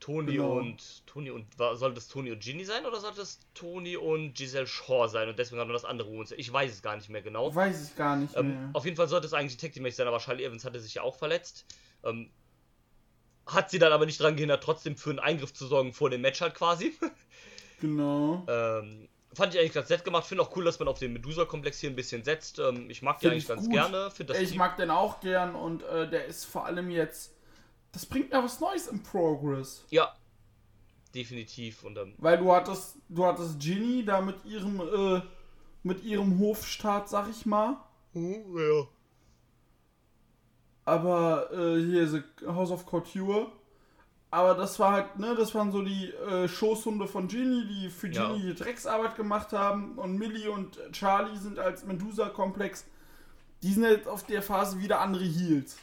Tony 0.00 0.32
Genau. 0.32 0.58
und 0.58 1.06
Tony 1.06 1.30
und 1.30 1.58
war, 1.58 1.76
sollte 1.76 1.98
es 1.98 2.08
Tony 2.08 2.32
und 2.32 2.42
Ginny 2.42 2.64
sein 2.64 2.86
oder 2.86 2.98
sollte 2.98 3.20
es 3.20 3.40
Tony 3.52 3.98
und 3.98 4.32
Giselle 4.34 4.66
Shaw 4.66 5.06
sein 5.08 5.28
und 5.28 5.38
deswegen 5.38 5.60
hat 5.60 5.68
man 5.68 5.74
das 5.74 5.84
andere 5.84 6.08
Wohnzimmer. 6.10 6.40
Ich 6.40 6.50
weiß 6.50 6.72
es 6.72 6.80
gar 6.82 6.96
nicht 6.96 7.10
mehr 7.10 7.20
genau. 7.20 7.54
Weiß 7.54 7.90
ich 7.90 7.96
gar 7.96 8.16
nicht 8.16 8.34
Ähm, 8.34 8.48
mehr. 8.48 8.70
auf 8.72 8.86
jeden 8.86 8.96
Fall 8.96 9.08
sollte 9.08 9.26
es 9.26 9.34
eigentlich 9.34 9.56
ein 9.56 9.60
Tag 9.60 9.72
Team 9.72 9.82
Match 9.82 9.96
sein, 9.96 10.08
aber 10.08 10.18
Charlie 10.18 10.44
Evans 10.44 10.64
hatte 10.64 10.80
sich 10.80 10.94
ja 10.94 11.02
auch 11.02 11.16
verletzt. 11.16 11.66
Ähm, 12.02 12.30
hat 13.46 13.70
sie 13.70 13.78
dann 13.78 13.92
aber 13.92 14.06
nicht 14.06 14.18
dran 14.20 14.36
gehindert, 14.36 14.64
trotzdem 14.64 14.96
für 14.96 15.10
einen 15.10 15.18
Eingriff 15.18 15.52
zu 15.52 15.66
sorgen 15.66 15.92
vor 15.92 16.08
dem 16.08 16.22
Match 16.22 16.40
halt 16.40 16.54
quasi. 16.54 16.96
Genau. 17.80 18.44
ähm, 18.48 19.08
fand 19.34 19.54
ich 19.54 19.60
eigentlich 19.60 19.72
ganz 19.72 19.88
nett 19.88 20.04
gemacht. 20.04 20.26
Finde 20.26 20.42
auch 20.42 20.54
cool, 20.56 20.64
dass 20.64 20.78
man 20.78 20.88
auf 20.88 20.98
den 20.98 21.12
Medusa-Komplex 21.12 21.78
hier 21.80 21.90
ein 21.90 21.96
bisschen 21.96 22.24
setzt. 22.24 22.58
Ähm, 22.58 22.90
ich 22.90 23.02
mag 23.02 23.20
Find 23.20 23.32
eigentlich 23.32 23.44
ich 23.44 23.48
ganz 23.48 23.62
gut. 23.64 23.72
gerne. 23.72 24.10
Ich 24.40 24.54
mag 24.56 24.76
den 24.76 24.90
auch 24.90 25.20
gern 25.20 25.54
und 25.54 25.82
äh, 25.84 26.08
der 26.08 26.26
ist 26.26 26.44
vor 26.44 26.66
allem 26.66 26.90
jetzt. 26.90 27.34
Das 27.92 28.06
bringt 28.06 28.30
mir 28.30 28.42
was 28.42 28.60
Neues 28.60 28.86
im 28.86 29.02
Progress. 29.02 29.84
Ja, 29.90 30.14
definitiv. 31.14 31.84
Und 31.84 31.96
ähm, 31.98 32.14
Weil 32.18 32.38
du 32.38 32.52
hattest, 32.52 32.96
du 33.08 33.24
hattest 33.24 33.58
Ginny 33.58 34.04
da 34.04 34.20
mit 34.20 34.44
ihrem, 34.44 34.80
äh, 34.80 35.22
mit 35.82 36.04
ihrem 36.04 36.38
Hofstaat, 36.38 37.08
sag 37.08 37.28
ich 37.30 37.46
mal. 37.46 37.76
ja. 38.14 38.86
Aber 40.84 41.52
äh, 41.52 41.80
hier 41.84 42.02
ist 42.02 42.16
House 42.46 42.70
of 42.70 42.86
Couture. 42.86 43.52
Aber 44.32 44.54
das 44.54 44.78
war 44.78 44.92
halt, 44.92 45.18
ne, 45.18 45.34
das 45.34 45.54
waren 45.56 45.72
so 45.72 45.82
die 45.82 46.10
äh, 46.10 46.46
Schoßhunde 46.46 47.08
von 47.08 47.26
Ginny, 47.26 47.66
die 47.66 47.90
für 47.90 48.08
Ja. 48.08 48.28
Ginny 48.32 48.42
die 48.42 48.54
Drecksarbeit 48.54 49.16
gemacht 49.16 49.52
haben. 49.52 49.98
Und 49.98 50.16
Millie 50.18 50.50
und 50.50 50.78
Charlie 50.92 51.36
sind 51.36 51.58
als 51.58 51.84
Medusa-Komplex. 51.84 52.84
Die 53.62 53.72
sind 53.72 53.82
jetzt 53.84 54.06
auf 54.06 54.24
der 54.24 54.42
Phase 54.42 54.78
wieder 54.78 55.00
andere 55.00 55.24
Heels. 55.24 55.76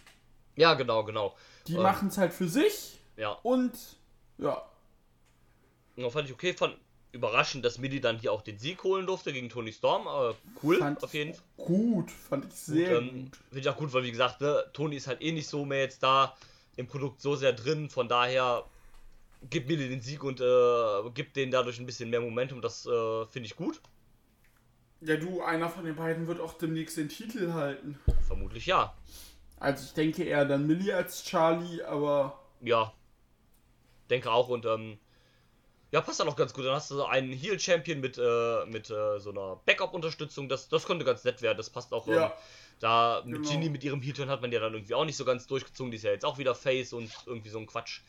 ja, 0.55 0.73
genau, 0.75 1.03
genau. 1.03 1.35
Die 1.67 1.75
Ähm. 1.75 1.81
machen 1.83 2.07
es 2.07 2.17
halt 2.17 2.33
für 2.33 2.47
sich. 2.47 2.99
Ja. 3.17 3.31
Und 3.43 3.73
ja. 4.37 4.61
Ja, 5.97 6.09
fand 6.09 6.27
ich 6.29 6.33
okay, 6.33 6.53
fand 6.53 6.75
überraschend, 7.11 7.65
dass 7.65 7.77
Millie 7.79 7.99
dann 7.99 8.17
hier 8.19 8.31
auch 8.31 8.41
den 8.43 8.57
Sieg 8.59 8.83
holen 8.83 9.05
durfte 9.07 9.33
gegen 9.33 9.49
Tony 9.49 9.73
Storm, 9.73 10.07
aber 10.07 10.35
cool, 10.61 10.77
Fand 10.77 11.03
auf 11.03 11.13
jeden 11.13 11.33
Fall. 11.33 11.43
Gut, 11.57 12.11
fand 12.11 12.45
ich 12.45 12.53
sehr 12.53 12.97
ähm, 12.99 13.23
gut. 13.25 13.37
Finde 13.49 13.59
ich 13.59 13.69
auch 13.69 13.77
gut, 13.77 13.91
weil 13.93 14.03
wie 14.03 14.11
gesagt, 14.11 14.39
ne, 14.41 14.63
Tony 14.73 14.95
ist 14.97 15.07
halt 15.07 15.21
eh 15.21 15.31
nicht 15.31 15.47
so 15.47 15.65
mehr 15.65 15.81
jetzt 15.81 16.03
da 16.03 16.35
im 16.77 16.87
Produkt 16.87 17.21
so 17.21 17.35
sehr 17.35 17.53
drin, 17.53 17.89
von 17.89 18.07
daher 18.07 18.63
gibt 19.49 19.67
Millie 19.67 19.89
den 19.89 20.01
Sieg 20.01 20.23
und 20.23 20.39
äh, 20.39 21.09
gibt 21.13 21.35
denen 21.35 21.51
dadurch 21.51 21.79
ein 21.79 21.85
bisschen 21.85 22.09
mehr 22.09 22.21
Momentum, 22.21 22.61
das 22.61 22.85
äh, 22.85 23.25
finde 23.25 23.47
ich 23.47 23.55
gut. 23.55 23.81
Ja, 25.01 25.15
du, 25.17 25.41
einer 25.41 25.69
von 25.69 25.85
den 25.85 25.95
beiden 25.95 26.27
wird 26.27 26.39
auch 26.39 26.53
demnächst 26.53 26.97
den 26.97 27.09
Titel 27.09 27.53
halten. 27.53 27.99
Vermutlich 28.25 28.65
ja. 28.65 28.95
Also 29.59 29.83
ich 29.85 29.93
denke 29.93 30.23
eher 30.23 30.45
dann 30.45 30.65
Millie 30.65 30.95
als 30.95 31.23
Charlie, 31.23 31.83
aber 31.83 32.39
Ja. 32.61 32.93
Denke 34.09 34.31
auch 34.31 34.47
und 34.47 34.65
ähm, 34.65 34.97
ja, 35.91 36.01
passt 36.01 36.19
dann 36.19 36.27
auch 36.27 36.35
ganz 36.35 36.53
gut. 36.53 36.65
Dann 36.65 36.73
hast 36.73 36.91
du 36.91 36.95
so 36.95 37.05
einen 37.05 37.31
Heal-Champion 37.31 37.99
mit, 37.99 38.17
äh, 38.17 38.65
mit 38.65 38.89
äh, 38.89 39.19
so 39.19 39.31
einer 39.31 39.61
Backup-Unterstützung. 39.65 40.49
Das, 40.49 40.67
das 40.67 40.85
könnte 40.85 41.05
ganz 41.05 41.23
nett 41.23 41.41
werden. 41.41 41.57
Das 41.57 41.69
passt 41.69 41.93
auch. 41.93 42.07
Ähm, 42.07 42.13
Ja. 42.15 42.37
Da 42.79 43.23
mit 43.25 43.41
Genau. 43.41 43.49
Ginny 43.49 43.69
mit 43.69 43.83
ihrem 43.83 44.01
Heal-Turn 44.01 44.29
hat 44.29 44.41
man 44.41 44.51
ja 44.51 44.59
dann 44.59 44.73
irgendwie 44.73 44.93
auch 44.93 45.05
nicht 45.05 45.17
so 45.17 45.25
ganz 45.25 45.47
durchgezogen. 45.47 45.91
Die 45.91 45.97
ist 45.97 46.03
ja 46.03 46.11
jetzt 46.11 46.25
auch 46.25 46.37
wieder 46.37 46.55
Face 46.55 46.93
und 46.93 47.11
irgendwie 47.25 47.49
so 47.49 47.59
ein 47.59 47.67
Quatsch. 47.67 48.01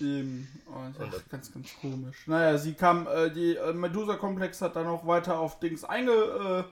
eben, 0.00 0.48
oh, 0.68 0.78
Und 1.02 1.14
ach, 1.14 1.28
ganz, 1.30 1.52
ganz 1.52 1.74
komisch. 1.80 2.26
Naja, 2.26 2.58
sie 2.58 2.74
kam, 2.74 3.06
äh, 3.08 3.30
die 3.30 3.56
äh, 3.56 3.72
Medusa-Komplex 3.72 4.60
hat 4.62 4.76
dann 4.76 4.86
auch 4.86 5.06
weiter 5.06 5.38
auf 5.38 5.58
Dings 5.60 5.84
einge, 5.84 6.12
äh, 6.12 6.64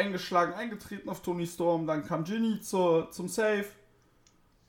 eingeschlagen, 0.00 0.54
eingetreten 0.54 1.08
auf 1.08 1.22
Tony 1.22 1.46
Storm. 1.46 1.86
Dann 1.86 2.04
kam 2.04 2.24
Ginny 2.24 2.60
zur, 2.60 3.10
zum 3.10 3.28
Safe. 3.28 3.66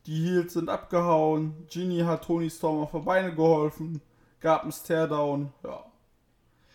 Die 0.05 0.23
Heels 0.23 0.53
sind 0.53 0.69
abgehauen. 0.69 1.67
Ginny 1.69 1.99
hat 1.99 2.23
Tony 2.25 2.49
Storm 2.49 2.81
auf 2.81 2.91
die 2.91 2.99
Beine 2.99 3.33
geholfen. 3.35 4.01
Gab 4.39 4.63
einen 4.63 4.71
Stairdown. 4.71 5.51
Ja. 5.63 5.83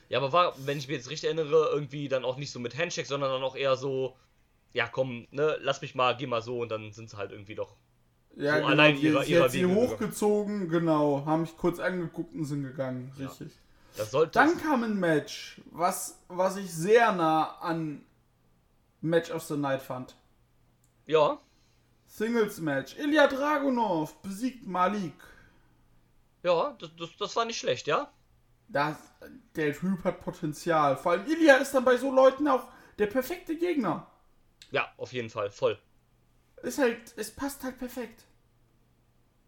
Ja, 0.08 0.18
aber 0.18 0.32
war, 0.32 0.52
wenn 0.66 0.76
ich 0.76 0.88
mir 0.88 0.94
jetzt 0.94 1.08
richtig 1.08 1.28
erinnere, 1.28 1.70
irgendwie 1.72 2.06
dann 2.08 2.26
auch 2.26 2.36
nicht 2.36 2.50
so 2.50 2.60
mit 2.60 2.76
Handshake, 2.76 3.08
sondern 3.08 3.30
dann 3.30 3.42
auch 3.42 3.56
eher 3.56 3.76
so, 3.76 4.14
ja 4.72 4.86
komm, 4.88 5.26
ne, 5.30 5.56
lass 5.60 5.80
mich 5.82 5.94
mal, 5.94 6.16
geh 6.16 6.26
mal 6.26 6.42
so 6.42 6.60
und 6.60 6.70
dann 6.70 6.92
sind 6.92 7.10
sie 7.10 7.16
halt 7.16 7.30
irgendwie 7.32 7.54
doch. 7.54 7.76
Ja, 8.34 8.58
So 8.60 8.64
allein 8.66 8.96
die, 8.96 9.02
ihrer- 9.02 9.24
ihrer 9.24 9.48
sie 9.50 9.66
hochgezogen, 9.66 10.68
genau. 10.70 11.24
Haben 11.26 11.42
mich 11.42 11.56
kurz 11.56 11.78
angeguckt 11.78 12.34
und 12.34 12.44
sind 12.46 12.62
gegangen. 12.62 13.12
Ja. 13.18 13.26
Richtig. 13.28 13.52
Das 13.96 14.10
sollte. 14.10 14.32
Dann 14.32 14.56
kam 14.56 14.82
ein 14.84 14.98
Match, 14.98 15.60
was, 15.70 16.18
was 16.28 16.56
ich 16.56 16.72
sehr 16.72 17.12
nah 17.12 17.58
an 17.58 18.02
Match 19.02 19.30
of 19.30 19.42
the 19.42 19.56
Night 19.56 19.82
fand. 19.82 20.16
Ja, 21.04 21.38
Singles 22.06 22.58
Match. 22.60 22.96
Ilya 22.98 23.26
Dragunov 23.26 24.14
besiegt 24.22 24.66
Malik. 24.66 25.12
ja, 26.42 26.74
das, 26.78 26.90
das, 26.98 27.10
das 27.18 27.36
war 27.36 27.44
nicht 27.44 27.58
schlecht, 27.58 27.86
ja? 27.86 28.10
Das, 28.68 28.96
der 29.56 29.74
Typ 29.74 30.02
hat 30.04 30.20
Potenzial. 30.22 30.96
Vor 30.96 31.12
allem 31.12 31.26
Ilya 31.26 31.56
ist 31.56 31.74
dann 31.74 31.84
bei 31.84 31.96
so 31.98 32.10
Leuten 32.12 32.48
auch 32.48 32.64
der 32.98 33.06
perfekte 33.08 33.56
Gegner. 33.58 34.06
Ja, 34.72 34.92
auf 34.96 35.12
jeden 35.12 35.30
Fall, 35.30 35.50
voll. 35.50 35.78
Ist 36.62 36.78
halt, 36.78 36.98
es 37.16 37.30
passt 37.30 37.62
halt 37.62 37.78
perfekt. 37.78 38.24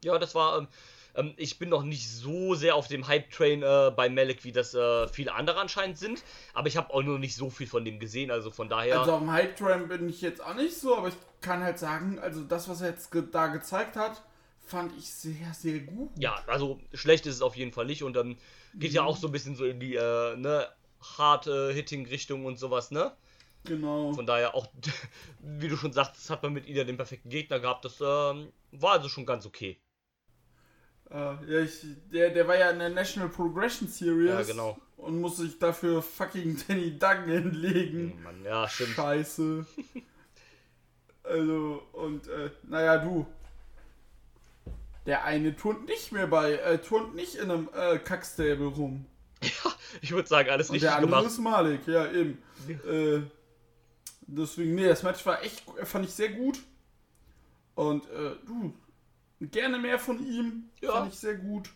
Ja, 0.05 0.19
das 0.19 0.35
war. 0.35 0.59
Ähm, 0.59 0.69
ähm, 1.17 1.35
ich 1.37 1.59
bin 1.59 1.69
noch 1.69 1.83
nicht 1.83 2.11
so 2.11 2.55
sehr 2.55 2.75
auf 2.75 2.89
dem 2.89 3.07
Hype-Train 3.07 3.63
äh, 3.63 3.93
bei 3.95 4.09
Malik, 4.09 4.45
wie 4.45 4.53
das 4.53 4.75
äh, 4.75 5.09
viele 5.09 5.33
andere 5.33 5.61
anscheinend 5.61 5.99
sind. 5.99 6.23
Aber 6.53 6.69
ich 6.69 6.77
habe 6.77 6.93
auch 6.93 7.03
nur 7.03 7.19
nicht 7.19 7.37
so 7.37 7.51
viel 7.51 7.67
von 7.67 7.85
dem 7.85 7.99
gesehen. 7.99 8.31
Also 8.31 8.51
von 8.51 8.69
daher. 8.69 9.01
Also 9.01 9.13
auf 9.13 9.21
dem 9.21 9.33
Hype 9.33 9.57
Train 9.57 9.89
bin 9.89 10.09
ich 10.09 10.21
jetzt 10.21 10.43
auch 10.43 10.55
nicht 10.55 10.77
so, 10.77 10.97
aber 10.97 11.09
ich 11.09 11.15
kann 11.41 11.63
halt 11.63 11.79
sagen, 11.79 12.19
also 12.19 12.43
das, 12.43 12.69
was 12.69 12.81
er 12.81 12.91
jetzt 12.91 13.11
ge 13.11 13.23
da 13.31 13.47
gezeigt 13.49 13.97
hat, 13.97 14.23
fand 14.61 14.97
ich 14.99 15.13
sehr, 15.13 15.53
sehr 15.53 15.81
gut. 15.81 16.11
ja, 16.19 16.43
also 16.47 16.81
schlecht 16.95 17.27
ist 17.27 17.37
es 17.37 17.43
auf 17.43 17.57
jeden 17.57 17.73
Fall 17.73 17.87
nicht. 17.87 18.03
Und 18.03 18.17
ähm, 18.17 18.37
geht 18.75 18.93
ja 18.93 19.05
auch 19.05 19.17
so 19.17 19.29
ein 19.29 19.33
bisschen 19.33 19.57
so 19.57 19.65
in 19.65 19.79
die 19.79 19.95
äh, 19.95 20.37
ne, 20.37 20.69
Hard-Hitting-Richtung 21.17 22.45
und 22.45 22.59
sowas, 22.59 22.91
ne? 22.91 23.13
Genau. 23.65 24.13
Von 24.13 24.27
daher 24.27 24.55
auch, 24.55 24.69
wie 25.41 25.69
du 25.69 25.77
schon 25.77 25.93
sagst, 25.93 26.29
hat 26.31 26.43
man 26.43 26.53
mit 26.53 26.67
Ida 26.67 26.85
den 26.85 26.97
perfekten 26.97 27.31
Gegner 27.31 27.61
gehabt. 27.61 27.85
Das 27.85 28.01
ähm, 28.01 28.53
war 28.73 28.93
also 28.93 29.09
schon 29.09 29.27
ganz 29.27 29.47
okay. 29.47 29.81
Äh, 31.11 31.17
ja, 31.17 31.61
ich, 31.61 31.81
der, 32.13 32.31
der 32.31 32.49
war 32.49 32.57
ja 32.57 32.71
in 32.71 32.79
der 32.79 32.91
National 32.91 33.29
Progression 33.29 33.89
Series. 33.89 34.31
Ja, 34.31 34.43
genau. 34.43 34.79
Und 34.97 35.21
musste 35.21 35.43
sich 35.43 35.59
dafür 35.59 36.03
fucking 36.03 36.59
Danny 36.69 36.99
Duggan 36.99 37.29
hinlegen. 37.29 38.23
Mann, 38.23 38.45
ja, 38.45 38.69
stimmt. 38.69 38.91
Scheiße. 38.91 39.67
also, 41.25 41.83
und, 41.93 42.29
äh, 42.29 42.51
naja, 42.65 42.99
du. 42.99 43.27
Der 45.07 45.25
eine 45.25 45.55
turnt 45.55 45.87
nicht 45.87 46.13
mehr 46.13 46.27
bei, 46.27 46.55
äh, 46.55 46.79
turnt 46.79 47.15
nicht 47.15 47.35
in 47.35 47.51
einem 47.51 47.69
äh, 47.75 47.99
Kackstable 47.99 48.69
rum. 48.69 49.07
Ich 50.01 50.13
würde 50.13 50.27
sagen, 50.27 50.49
alles 50.49 50.71
Und 50.71 50.75
richtig 50.75 50.89
der 50.89 50.97
andere 50.97 51.11
gemacht. 51.11 51.27
ist 51.27 51.39
Malik, 51.39 51.87
ja, 51.87 52.11
eben. 52.11 52.43
Äh, 52.69 53.23
deswegen, 54.27 54.75
nee, 54.75 54.89
das 54.89 55.03
Match 55.03 55.25
war 55.27 55.43
echt, 55.43 55.63
fand 55.85 56.07
ich 56.07 56.13
sehr 56.13 56.31
gut. 56.31 56.61
Und, 57.75 58.05
äh, 58.11 58.37
du, 58.47 58.75
gerne 59.41 59.79
mehr 59.79 59.99
von 59.99 60.25
ihm. 60.25 60.71
Ja. 60.81 60.93
Fand 60.93 61.13
ich 61.13 61.19
sehr 61.19 61.37
gut. 61.37 61.71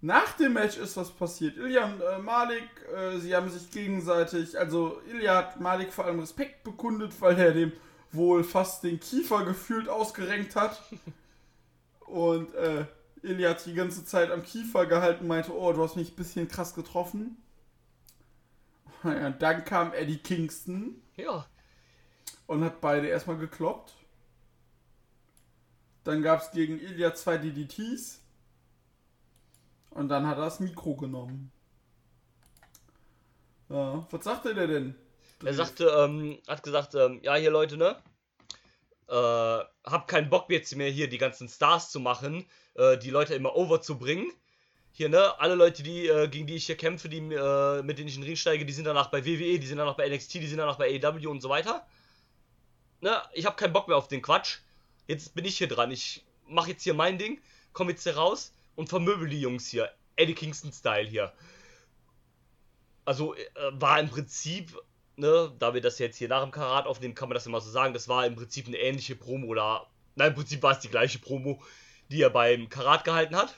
Nach 0.00 0.32
dem 0.34 0.52
Match 0.52 0.76
ist 0.76 0.96
was 0.96 1.10
passiert. 1.10 1.56
Ilya 1.56 1.86
und 1.86 2.00
äh, 2.00 2.18
Malik, 2.18 2.68
äh, 2.94 3.18
sie 3.18 3.34
haben 3.34 3.48
sich 3.48 3.70
gegenseitig, 3.70 4.58
also 4.58 5.00
Ilya 5.10 5.36
hat 5.36 5.60
Malik 5.60 5.92
vor 5.92 6.04
allem 6.04 6.20
Respekt 6.20 6.62
bekundet, 6.62 7.18
weil 7.20 7.38
er 7.38 7.52
dem 7.52 7.72
wohl 8.12 8.44
fast 8.44 8.84
den 8.84 9.00
Kiefer 9.00 9.44
gefühlt 9.44 9.88
ausgerenkt 9.88 10.56
hat. 10.56 10.82
Und 12.00 12.54
äh, 12.54 12.84
Ilya 13.22 13.50
hat 13.50 13.64
die 13.64 13.74
ganze 13.74 14.04
Zeit 14.04 14.30
am 14.30 14.42
Kiefer 14.42 14.84
gehalten, 14.86 15.26
meinte, 15.26 15.56
oh, 15.56 15.72
du 15.72 15.82
hast 15.82 15.96
mich 15.96 16.12
ein 16.12 16.16
bisschen 16.16 16.48
krass 16.48 16.74
getroffen. 16.74 17.36
Ja, 19.02 19.28
dann 19.28 19.66
kam 19.66 19.92
Eddie 19.92 20.16
Kingston 20.16 21.02
Ja, 21.16 21.46
und 22.46 22.64
hat 22.64 22.80
beide 22.80 23.08
erstmal 23.08 23.38
gekloppt. 23.38 23.94
Dann 26.04 26.22
gab 26.22 26.42
es 26.42 26.50
gegen 26.50 26.78
Ilya 26.78 27.14
zwei 27.14 27.38
DDTs. 27.38 28.20
Und 29.90 30.08
dann 30.08 30.26
hat 30.26 30.38
er 30.38 30.44
das 30.44 30.60
Mikro 30.60 30.96
genommen. 30.96 31.50
Ja, 33.68 34.06
was 34.10 34.24
sagte 34.24 34.54
der 34.54 34.66
denn? 34.66 34.94
er 35.42 35.54
sagte, 35.54 35.86
ähm, 35.86 36.38
hat 36.46 36.62
gesagt, 36.62 36.94
ähm, 36.94 37.20
ja, 37.22 37.34
hier 37.36 37.50
Leute, 37.50 37.76
ne? 37.76 37.96
Äh, 39.08 39.12
hab 39.14 40.08
keinen 40.08 40.30
Bock 40.30 40.50
jetzt 40.50 40.74
mehr 40.76 40.90
hier 40.90 41.08
die 41.08 41.18
ganzen 41.18 41.48
Stars 41.48 41.90
zu 41.90 42.00
machen, 42.00 42.46
äh, 42.74 42.98
die 42.98 43.10
Leute 43.10 43.34
immer 43.34 43.54
over 43.54 43.80
zu 43.80 43.98
bringen. 43.98 44.30
Hier, 44.96 45.08
ne? 45.08 45.38
Alle 45.40 45.56
Leute, 45.56 45.82
die, 45.82 46.06
äh, 46.06 46.28
gegen 46.28 46.46
die 46.46 46.54
ich 46.54 46.66
hier 46.66 46.76
kämpfe, 46.76 47.08
die, 47.08 47.18
äh, 47.18 47.82
mit 47.82 47.98
denen 47.98 48.06
ich 48.06 48.14
in 48.14 48.20
den 48.20 48.28
Ring 48.28 48.36
steige, 48.36 48.64
die 48.64 48.72
sind 48.72 48.84
danach 48.84 49.08
bei 49.08 49.24
WWE, 49.26 49.58
die 49.58 49.66
sind 49.66 49.78
danach 49.78 49.96
bei 49.96 50.08
NXT, 50.08 50.34
die 50.34 50.46
sind 50.46 50.58
danach 50.58 50.78
bei 50.78 51.00
AEW 51.02 51.28
und 51.28 51.40
so 51.40 51.48
weiter. 51.48 51.84
Ne? 53.00 53.20
Ich 53.32 53.44
hab 53.44 53.56
keinen 53.56 53.72
Bock 53.72 53.88
mehr 53.88 53.96
auf 53.96 54.06
den 54.06 54.22
Quatsch. 54.22 54.58
Jetzt 55.08 55.34
bin 55.34 55.44
ich 55.44 55.58
hier 55.58 55.66
dran. 55.66 55.90
Ich 55.90 56.24
mach 56.46 56.68
jetzt 56.68 56.84
hier 56.84 56.94
mein 56.94 57.18
Ding, 57.18 57.40
komm 57.72 57.88
jetzt 57.88 58.04
hier 58.04 58.16
raus 58.16 58.52
und 58.76 58.88
vermöbel 58.88 59.28
die 59.28 59.40
Jungs 59.40 59.66
hier. 59.66 59.90
Eddie 60.14 60.34
Kingston-Style 60.34 61.08
hier. 61.08 61.32
Also, 63.04 63.34
äh, 63.34 63.40
war 63.72 63.98
im 63.98 64.08
Prinzip 64.08 64.80
ne, 65.16 65.52
da 65.58 65.74
wir 65.74 65.80
das 65.80 65.98
jetzt 65.98 66.18
hier 66.18 66.28
nach 66.28 66.42
dem 66.42 66.50
Karat 66.50 66.86
aufnehmen, 66.86 67.14
kann 67.14 67.28
man 67.28 67.34
das 67.34 67.46
immer 67.46 67.60
so 67.60 67.70
sagen, 67.70 67.94
das 67.94 68.08
war 68.08 68.26
im 68.26 68.36
Prinzip 68.36 68.66
eine 68.66 68.78
ähnliche 68.78 69.16
Promo 69.16 69.48
oder, 69.48 69.86
nein, 70.14 70.28
im 70.28 70.34
Prinzip 70.34 70.62
war 70.62 70.72
es 70.72 70.80
die 70.80 70.88
gleiche 70.88 71.18
Promo, 71.18 71.62
die 72.10 72.22
er 72.22 72.30
beim 72.30 72.68
Karat 72.68 73.04
gehalten 73.04 73.36
hat. 73.36 73.54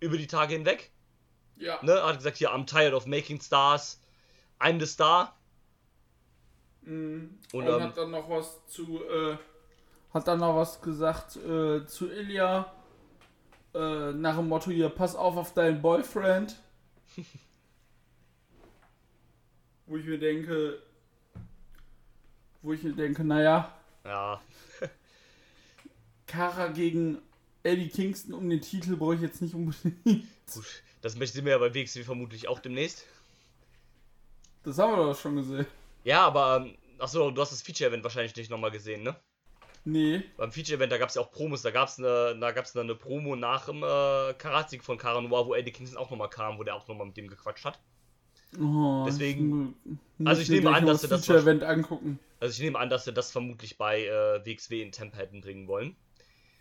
Über 0.00 0.16
die 0.16 0.26
Tage 0.26 0.54
hinweg. 0.54 0.90
Ja. 1.56 1.78
Ne, 1.82 1.92
er 1.92 2.06
hat 2.06 2.18
gesagt, 2.18 2.36
hier, 2.36 2.50
I'm 2.50 2.66
tired 2.66 2.92
of 2.92 3.06
making 3.06 3.40
stars. 3.40 4.00
I'm 4.60 4.78
the 4.78 4.86
star. 4.86 5.36
Mhm. 6.82 7.38
Und, 7.52 7.68
Und, 7.68 7.74
ähm, 7.74 7.82
hat 7.82 7.96
dann 7.96 8.10
noch 8.10 8.28
was 8.28 8.66
zu, 8.66 9.02
äh, 9.04 9.36
hat 10.12 10.28
dann 10.28 10.40
noch 10.40 10.56
was 10.56 10.80
gesagt 10.80 11.36
äh, 11.36 11.86
zu 11.86 12.10
Ilya. 12.10 12.72
Äh, 13.74 14.12
nach 14.12 14.36
dem 14.36 14.48
Motto 14.48 14.70
hier, 14.70 14.88
pass 14.88 15.16
auf 15.16 15.36
auf 15.36 15.54
deinen 15.54 15.82
Boyfriend. 15.82 16.56
wo 19.86 19.96
ich 19.96 20.04
mir 20.04 20.18
denke, 20.18 20.82
wo 22.62 22.72
ich 22.72 22.82
mir 22.82 22.92
denke, 22.92 23.24
naja, 23.24 23.72
Ja, 24.04 24.40
Kara 26.26 26.68
gegen 26.68 27.18
Eddie 27.66 27.88
Kingston 27.88 28.34
um 28.34 28.48
den 28.48 28.60
Titel 28.60 28.96
brauche 28.96 29.14
ich 29.16 29.20
jetzt 29.20 29.42
nicht 29.42 29.54
unbedingt. 29.54 30.02
gut. 30.04 30.82
Das 31.02 31.16
möchten 31.16 31.44
wir 31.44 31.52
ja 31.52 31.58
bei 31.58 31.74
WXW 31.74 32.02
vermutlich 32.04 32.48
auch 32.48 32.58
demnächst. 32.60 33.04
Das 34.64 34.78
haben 34.78 34.92
wir 34.92 35.04
doch 35.04 35.18
schon 35.18 35.36
gesehen. 35.36 35.66
Ja, 36.04 36.26
aber, 36.26 36.64
ähm, 36.64 36.76
achso, 36.98 37.30
du 37.30 37.40
hast 37.40 37.52
das 37.52 37.62
Feature-Event 37.62 38.02
wahrscheinlich 38.02 38.34
nicht 38.36 38.50
nochmal 38.50 38.70
gesehen, 38.70 39.02
ne? 39.02 39.14
Nee. 39.84 40.22
Beim 40.36 40.50
Feature-Event, 40.50 40.90
da 40.90 40.98
gab 40.98 41.10
es 41.10 41.14
ja 41.14 41.22
auch 41.22 41.30
Promos, 41.30 41.62
da 41.62 41.70
gab 41.70 41.88
es 41.88 41.98
eine, 41.98 42.36
da 42.40 42.50
gab's 42.50 42.76
eine 42.76 42.94
Promo 42.96 43.36
nach 43.36 43.66
dem 43.66 43.82
äh, 43.84 44.34
Karatsieg 44.34 44.82
von 44.82 44.98
Cara 44.98 45.20
Noir, 45.20 45.46
wo 45.46 45.54
Eddie 45.54 45.70
Kingston 45.70 45.98
auch 45.98 46.10
nochmal 46.10 46.30
kam, 46.30 46.58
wo 46.58 46.64
der 46.64 46.74
auch 46.74 46.88
nochmal 46.88 47.06
mit 47.06 47.16
dem 47.16 47.28
gequatscht 47.28 47.64
hat. 47.64 47.78
Oh, 48.60 49.04
Deswegen- 49.06 49.74
muss 50.18 50.28
also 50.28 50.42
ich 50.42 50.48
nehme 50.48 50.70
an, 50.74 50.86
dass 50.86 51.02
sie 51.02 51.08
das 51.08 51.24
Feature-Event 51.26 51.62
angucken. 51.62 52.18
Also 52.40 52.52
ich 52.54 52.60
nehme 52.60 52.78
an, 52.78 52.90
dass 52.90 53.04
sie 53.04 53.12
das 53.12 53.30
vermutlich 53.30 53.78
bei 53.78 54.04
äh, 54.06 54.44
WXW 54.44 54.82
in 54.82 54.90
Temp 54.92 55.16
hätten 55.16 55.40
bringen 55.40 55.68
wollen. 55.68 55.94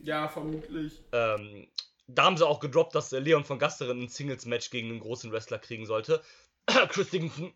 Ja, 0.06 0.28
vermutlich. 0.28 1.02
Ähm, 1.12 1.68
da 2.08 2.26
haben 2.26 2.38
sie 2.38 2.46
auch 2.48 2.60
gedroppt, 2.60 2.94
dass 2.96 3.12
äh, 3.12 3.20
Leon 3.20 3.44
von 3.44 3.58
Gasteren 3.60 4.04
ein 4.04 4.10
Singles-Match 4.10 4.70
gegen 4.70 4.90
einen 4.90 5.00
großen 5.00 5.32
Wrestler 5.32 5.58
kriegen 5.60 5.86
sollte. 5.86 6.22
Chris 6.90 7.10
Dickinson, 7.10 7.52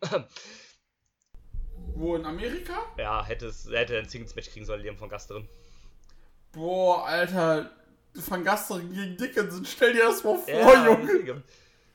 Wo 1.94 2.16
in 2.16 2.24
Amerika? 2.24 2.86
ja, 2.98 3.24
hätte, 3.24 3.46
es, 3.46 3.68
hätte 3.70 3.98
ein 3.98 4.08
Singles-Match 4.08 4.50
kriegen 4.50 4.66
sollen, 4.66 4.82
Leon 4.82 4.96
von 4.96 5.08
Gasteren. 5.08 5.48
Boah, 6.52 7.04
Alter. 7.06 7.70
Van 8.14 8.42
Gasteren 8.42 8.92
gegen 8.92 9.16
Dickinson, 9.16 9.64
stell 9.64 9.92
dir 9.92 10.02
das 10.06 10.24
mal 10.24 10.36
vor, 10.36 10.48
Ja, 10.52 10.84
Junge. 10.86 11.44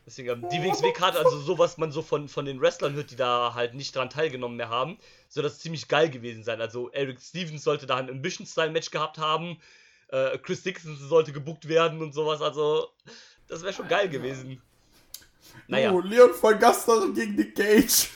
deswegen, 0.05 0.47
die 0.47 0.63
WXW-Karte, 0.63 1.17
also 1.19 1.37
so, 1.39 1.57
was 1.57 1.77
man 1.77 1.91
so 1.91 2.01
von, 2.01 2.29
von 2.29 2.45
den 2.45 2.61
Wrestlern 2.61 2.93
hört, 2.93 3.11
die 3.11 3.17
da 3.17 3.53
halt 3.53 3.73
nicht 3.73 3.93
dran 3.93 4.09
teilgenommen 4.09 4.55
mehr 4.55 4.69
haben, 4.69 4.97
soll 5.27 5.43
das 5.43 5.59
ziemlich 5.59 5.89
geil 5.89 6.09
gewesen 6.09 6.45
sein. 6.45 6.61
Also 6.61 6.89
Eric 6.91 7.19
Stevens 7.21 7.65
sollte 7.65 7.85
da 7.85 7.97
ein 7.97 8.09
Ambition-Style-Match 8.09 8.91
gehabt 8.91 9.17
haben, 9.17 9.57
äh, 10.15 10.37
Chris 10.39 10.63
Dixon 10.63 10.97
sollte 10.97 11.31
gebuckt 11.33 11.67
werden 11.67 12.01
und 12.01 12.13
sowas, 12.13 12.41
also 12.41 12.89
das 13.47 13.61
wäre 13.63 13.73
schon 13.73 13.87
geil 13.87 14.09
gewesen. 14.09 14.61
Naja, 15.67 15.91
Oh, 15.91 15.99
Leon 16.01 16.33
von 16.33 16.57
Gasteren 16.59 17.13
gegen 17.13 17.35
Nick 17.35 17.55
Cage. 17.55 18.09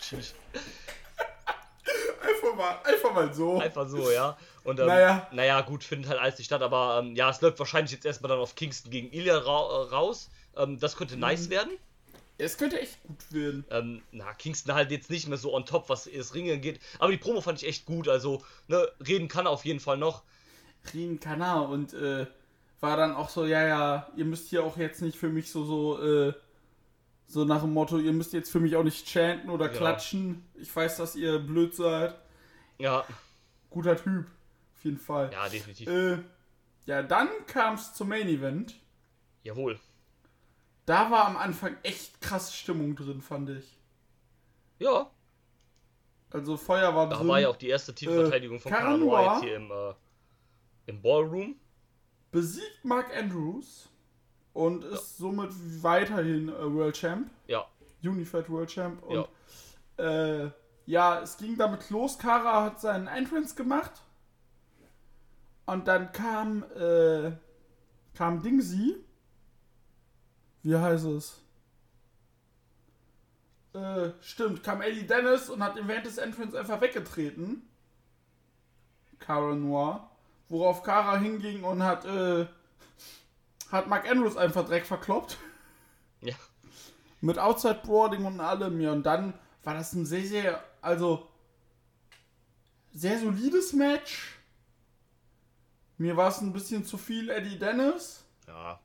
tschüss. 0.00 0.34
Einfach 2.20 2.54
mal, 2.56 2.78
einfach 2.84 3.14
mal 3.14 3.34
so. 3.34 3.58
einfach 3.58 3.88
so, 3.88 4.10
ja. 4.10 4.36
Und 4.64 4.78
ähm, 4.78 4.86
Naja. 4.86 5.26
naja. 5.32 5.60
gut, 5.62 5.82
findet 5.84 6.10
halt 6.10 6.20
alles 6.20 6.38
nicht 6.38 6.46
statt, 6.46 6.62
aber 6.62 7.00
ähm, 7.02 7.16
ja, 7.16 7.30
es 7.30 7.40
läuft 7.40 7.58
wahrscheinlich 7.58 7.92
jetzt 7.92 8.04
erstmal 8.04 8.28
dann 8.28 8.38
auf 8.38 8.54
Kingston 8.54 8.90
gegen 8.90 9.10
Ilya 9.12 9.38
ra 9.38 9.82
raus. 9.84 10.28
Ähm, 10.56 10.78
das 10.78 10.96
könnte 10.96 11.14
Mhm. 11.14 11.20
nice 11.20 11.48
werden. 11.50 11.72
Es 12.38 12.56
könnte 12.56 12.80
echt 12.80 13.02
gut 13.02 13.18
werden. 13.32 13.64
Ähm, 13.70 14.02
na, 14.12 14.32
Kingston 14.34 14.74
halt 14.74 14.90
jetzt 14.90 15.10
nicht 15.10 15.28
mehr 15.28 15.38
so 15.38 15.54
on 15.54 15.66
top, 15.66 15.88
was 15.88 16.08
das 16.14 16.34
Ringen 16.34 16.60
geht. 16.60 16.80
Aber 16.98 17.10
die 17.10 17.18
Promo 17.18 17.40
fand 17.40 17.62
ich 17.62 17.68
echt 17.68 17.84
gut. 17.86 18.08
Also, 18.08 18.42
ne, 18.68 18.88
reden 19.06 19.28
kann 19.28 19.46
er 19.46 19.50
auf 19.50 19.64
jeden 19.64 19.80
Fall 19.80 19.96
noch. 19.98 20.22
Reden 20.94 21.20
kann 21.20 21.40
er 21.42 21.68
und 21.68 21.92
äh, 21.94 22.26
war 22.80 22.96
dann 22.96 23.14
auch 23.14 23.28
so, 23.28 23.44
ja, 23.44 23.66
ja, 23.66 24.08
ihr 24.16 24.24
müsst 24.24 24.48
hier 24.48 24.64
auch 24.64 24.76
jetzt 24.76 25.02
nicht 25.02 25.18
für 25.18 25.28
mich 25.28 25.50
so, 25.50 25.64
so, 25.64 26.02
äh, 26.02 26.32
so 27.26 27.44
nach 27.44 27.60
dem 27.60 27.72
Motto, 27.74 27.98
ihr 27.98 28.12
müsst 28.12 28.32
jetzt 28.32 28.50
für 28.50 28.60
mich 28.60 28.74
auch 28.76 28.82
nicht 28.82 29.06
chanten 29.08 29.50
oder 29.50 29.66
Ja. 29.66 29.72
klatschen. 29.76 30.44
Ich 30.54 30.74
weiß, 30.74 30.96
dass 30.96 31.14
ihr 31.16 31.38
blöd 31.38 31.74
seid. 31.74 32.14
Ja, 32.78 33.04
Guter 33.68 33.96
Typ. 33.96 34.26
Auf 34.76 34.84
jeden 34.84 34.98
Fall. 34.98 35.30
ja, 35.32 35.48
definitiv. 35.48 35.86
Äh, 35.88 36.18
ja, 36.86 37.02
dann 37.02 37.28
kam 37.46 37.74
es 37.74 37.92
zum 37.94 38.08
Main 38.08 38.26
Event. 38.28 38.74
Jawohl. 39.44 39.78
Da 40.86 41.10
war 41.10 41.26
am 41.26 41.36
Anfang 41.36 41.76
echt 41.82 42.20
krasse 42.20 42.52
Stimmung 42.54 42.96
drin, 42.96 43.20
fand 43.20 43.50
ich. 43.50 43.76
Ja, 44.78 45.10
Also 46.30 46.56
Feuer 46.56 46.94
war 46.94 47.08
da 47.08 47.16
drin. 47.18 47.28
war 47.28 47.38
ja 47.40 47.48
auch 47.50 47.56
die 47.56 47.68
erste 47.68 47.94
Titelverteidigung 47.94 48.58
von 48.58 48.72
Caranoa 48.72 49.16
Caranoa. 49.18 49.34
jetzt 49.34 49.44
hier 49.44 49.56
im, 49.56 49.70
äh, 49.70 49.94
im 50.86 51.02
Ballroom. 51.02 51.56
Besiegt 52.30 52.84
Mark 52.84 53.16
Andrews 53.16 53.88
und 54.52 54.84
ist 54.84 55.18
somit 55.18 55.50
weiterhin 55.82 56.48
äh, 56.48 56.72
World 56.72 56.96
Champ. 56.96 57.30
Ja, 57.46 57.66
Unified 58.02 58.48
World 58.48 58.70
Champ. 58.70 59.02
Und 59.02 59.28
äh, 59.98 60.50
ja, 60.86 61.20
es 61.20 61.36
ging 61.36 61.56
damit 61.56 61.90
los. 61.90 62.18
Kara 62.18 62.64
hat 62.64 62.80
seinen 62.80 63.06
Entrance 63.06 63.54
gemacht. 63.54 63.92
Und 65.66 65.86
dann 65.86 66.10
kam, 66.12 66.64
äh, 66.74 67.32
kam 68.14 68.42
Dingsy. 68.42 68.96
Wie 70.62 70.76
heißt 70.76 71.04
es? 71.06 71.40
Äh, 73.72 74.10
stimmt, 74.20 74.64
kam 74.64 74.82
Eddie 74.82 75.06
Dennis 75.06 75.48
und 75.48 75.62
hat 75.62 75.76
ihn 75.76 75.86
während 75.86 76.06
des 76.06 76.18
Entrance 76.18 76.58
einfach 76.58 76.80
weggetreten. 76.80 77.62
Cara 79.20 79.54
Noir. 79.54 80.09
Worauf 80.50 80.82
Kara 80.82 81.16
hinging 81.16 81.62
und 81.62 81.82
hat, 81.82 82.04
äh, 82.04 82.44
hat 83.70 83.86
Mark 83.86 84.10
Andrews 84.10 84.36
einfach 84.36 84.64
direkt 84.64 84.86
verkloppt. 84.88 85.38
ja. 86.20 86.34
Mit 87.22 87.38
Outside 87.38 87.82
Boarding 87.84 88.24
und 88.24 88.40
allem, 88.40 88.80
ja. 88.80 88.92
Und 88.92 89.04
dann 89.04 89.34
war 89.62 89.74
das 89.74 89.92
ein 89.92 90.04
sehr, 90.06 90.26
sehr, 90.26 90.64
also, 90.80 91.28
sehr 92.92 93.18
solides 93.20 93.72
Match. 93.74 94.38
Mir 95.98 96.16
war 96.16 96.28
es 96.30 96.40
ein 96.40 96.52
bisschen 96.52 96.84
zu 96.84 96.98
viel 96.98 97.30
Eddie 97.30 97.58
Dennis. 97.58 98.24
Ja, 98.46 98.80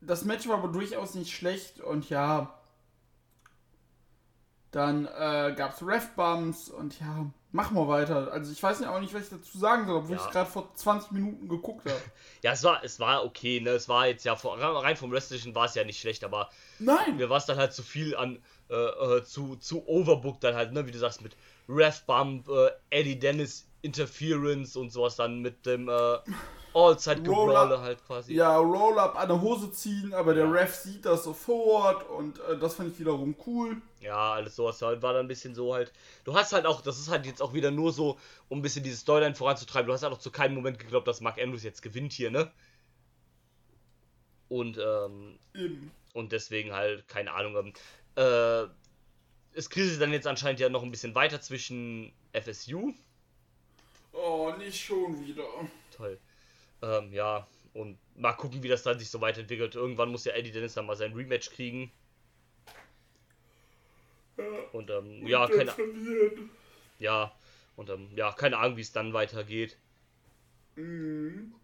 Das 0.00 0.24
Match 0.24 0.48
war 0.48 0.58
aber 0.58 0.68
durchaus 0.68 1.14
nicht 1.14 1.32
schlecht 1.32 1.80
und 1.80 2.08
ja. 2.10 2.59
Dann 4.70 5.06
äh, 5.06 5.54
gab 5.56 5.72
es 5.74 5.84
Ref-Bumps 5.84 6.68
und 6.68 6.98
ja, 7.00 7.26
machen 7.50 7.76
wir 7.76 7.88
weiter. 7.88 8.30
Also 8.30 8.52
ich 8.52 8.62
weiß 8.62 8.80
ja 8.80 8.94
auch 8.94 9.00
nicht, 9.00 9.12
was 9.12 9.24
ich 9.24 9.30
dazu 9.30 9.58
sagen 9.58 9.86
soll, 9.86 9.96
obwohl 9.96 10.16
Ja. 10.16 10.24
ich 10.24 10.30
gerade 10.30 10.48
vor 10.48 10.72
20 10.74 11.10
Minuten 11.10 11.48
geguckt 11.48 11.86
habe. 11.86 12.00
Ja, 12.42 12.52
es 12.52 12.62
war, 12.64 12.82
es 12.84 12.98
war 13.00 13.24
okay, 13.24 13.60
ne? 13.60 13.70
Es 13.70 13.88
war 13.88 14.06
jetzt 14.06 14.24
ja 14.24 14.32
rein 14.34 14.96
vom 14.96 15.10
Wrestlichen 15.10 15.54
war 15.54 15.66
es 15.66 15.74
ja 15.74 15.84
nicht 15.84 16.00
schlecht, 16.00 16.24
aber 16.24 16.48
Nein! 16.78 17.16
mir 17.16 17.28
war 17.28 17.36
es 17.36 17.44
dann 17.46 17.58
halt 17.58 17.74
zu 17.74 17.82
viel 17.82 18.16
an, 18.16 18.42
äh, 18.70 18.74
äh, 18.74 19.24
zu, 19.24 19.56
zu 19.56 19.86
overbooked 19.86 20.42
dann 20.44 20.54
halt, 20.54 20.72
ne? 20.72 20.86
Wie 20.86 20.90
du 20.92 20.98
sagst, 20.98 21.20
mit 21.20 21.36
Ref 21.68 22.02
Bump, 22.06 22.48
äh, 22.48 22.70
Eddie 22.90 23.18
Dennis 23.18 23.66
Interference 23.82 24.76
und 24.76 24.90
sowas 24.90 25.16
dann 25.16 25.40
mit 25.40 25.66
dem 25.66 25.88
Gebrawle 26.72 27.80
halt 27.80 28.04
quasi. 28.06 28.34
Ja, 28.34 28.56
Roll-Up 28.56 29.16
an 29.16 29.28
der 29.28 29.40
Hose 29.40 29.72
ziehen, 29.72 30.14
aber 30.14 30.34
der 30.34 30.44
Ja. 30.44 30.50
Ref 30.50 30.74
sieht 30.74 31.04
das 31.04 31.24
sofort 31.24 32.08
und 32.10 32.38
äh, 32.40 32.58
das 32.58 32.74
fand 32.74 32.92
ich 32.92 33.00
wiederum 33.00 33.34
cool. 33.46 33.76
Ja, 34.00 34.32
alles 34.34 34.56
sowas 34.56 34.80
halt 34.82 35.02
war 35.02 35.12
dann 35.12 35.24
ein 35.26 35.28
bisschen 35.28 35.54
so 35.54 35.74
halt. 35.74 35.92
Du 36.24 36.34
hast 36.34 36.52
halt 36.52 36.66
auch, 36.66 36.80
das 36.80 36.98
ist 36.98 37.10
halt 37.10 37.26
jetzt 37.26 37.42
auch 37.42 37.54
wieder 37.54 37.70
nur 37.70 37.92
so, 37.92 38.18
um 38.48 38.58
ein 38.60 38.62
bisschen 38.62 38.84
diese 38.84 38.96
Storyline 38.96 39.34
voranzutreiben. 39.34 39.86
Du 39.86 39.92
hast 39.92 40.02
halt 40.02 40.12
auch 40.12 40.18
zu 40.18 40.30
keinem 40.30 40.54
Moment 40.54 40.78
geglaubt, 40.78 41.08
dass 41.08 41.20
Mark 41.20 41.40
Andrews 41.40 41.62
jetzt 41.64 41.82
gewinnt 41.82 42.12
hier, 42.12 42.30
ne? 42.30 42.50
Und, 44.48 44.78
ähm, 44.78 45.38
Eben. 45.54 45.90
und 46.12 46.32
deswegen 46.32 46.72
halt, 46.72 47.06
keine 47.08 47.32
Ahnung, 47.32 47.56
ähm, 47.56 47.72
äh, 48.16 48.68
es 49.52 49.70
kriselt 49.70 50.00
dann 50.00 50.12
jetzt 50.12 50.26
anscheinend 50.26 50.60
ja 50.60 50.68
noch 50.68 50.82
ein 50.82 50.90
bisschen 50.90 51.14
weiter 51.14 51.40
zwischen 51.40 52.12
FSU. 52.32 52.92
Oh, 54.12 54.52
nicht 54.58 54.84
schon 54.84 55.24
wieder. 55.24 55.44
Toll. 55.96 56.18
Ähm, 56.82 57.12
ja, 57.12 57.46
und 57.74 57.98
mal 58.16 58.32
gucken, 58.32 58.62
wie 58.62 58.68
das 58.68 58.82
dann 58.82 58.98
sich 58.98 59.10
so 59.10 59.20
weiterentwickelt. 59.20 59.74
Irgendwann 59.74 60.10
muss 60.10 60.24
ja 60.24 60.32
Eddie 60.32 60.50
Dennis 60.52 60.74
dann 60.74 60.86
mal 60.86 60.96
sein 60.96 61.12
Rematch 61.12 61.50
kriegen. 61.50 61.92
Und, 64.72 64.90
ähm, 64.90 65.26
ja, 65.26 65.46
Der 65.46 65.56
keine, 65.56 65.70
verliert. 65.72 66.38
ja, 66.98 67.32
und, 67.76 67.90
ähm, 67.90 68.08
ja, 68.14 68.32
keine 68.32 68.58
Ahnung, 68.58 68.76
wie 68.76 68.82
es 68.82 68.92
dann 68.92 69.12
weitergeht. 69.12 69.76
Mhm. 70.76 71.54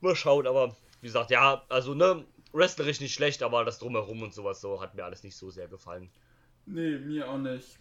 Mal 0.00 0.16
schauen, 0.16 0.46
aber 0.46 0.76
wie 1.00 1.06
gesagt, 1.06 1.30
ja, 1.30 1.64
also, 1.68 1.94
ne, 1.94 2.24
wrestlerisch 2.52 3.00
nicht 3.00 3.14
schlecht, 3.14 3.42
aber 3.42 3.64
das 3.64 3.78
Drumherum 3.78 4.22
und 4.22 4.34
sowas 4.34 4.60
so 4.60 4.80
hat 4.80 4.94
mir 4.94 5.04
alles 5.04 5.22
nicht 5.22 5.36
so 5.36 5.50
sehr 5.50 5.68
gefallen. 5.68 6.10
Nee, 6.66 6.98
mir 6.98 7.30
auch 7.30 7.38
nicht. 7.38 7.78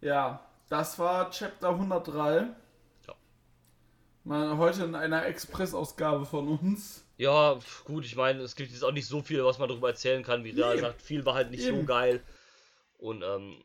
Ja, 0.00 0.40
das 0.68 0.98
war 0.98 1.30
Chapter 1.30 1.70
103. 1.70 2.48
Mal 4.26 4.56
heute 4.56 4.82
in 4.82 4.96
einer 4.96 5.24
Expressausgabe 5.24 6.26
von 6.26 6.48
uns. 6.58 7.04
Ja, 7.16 7.60
gut, 7.84 8.04
ich 8.04 8.16
meine, 8.16 8.40
es 8.42 8.56
gibt 8.56 8.72
jetzt 8.72 8.82
auch 8.82 8.90
nicht 8.90 9.06
so 9.06 9.22
viel, 9.22 9.44
was 9.44 9.60
man 9.60 9.68
darüber 9.68 9.88
erzählen 9.88 10.24
kann. 10.24 10.42
Wie 10.42 10.52
Nee. 10.52 10.72
gesagt, 10.72 11.00
viel 11.00 11.24
war 11.24 11.34
halt 11.34 11.52
nicht 11.52 11.62
so 11.62 11.68
Eben. 11.70 11.86
geil. 11.86 12.20
Und, 12.98 13.22
ähm, 13.22 13.62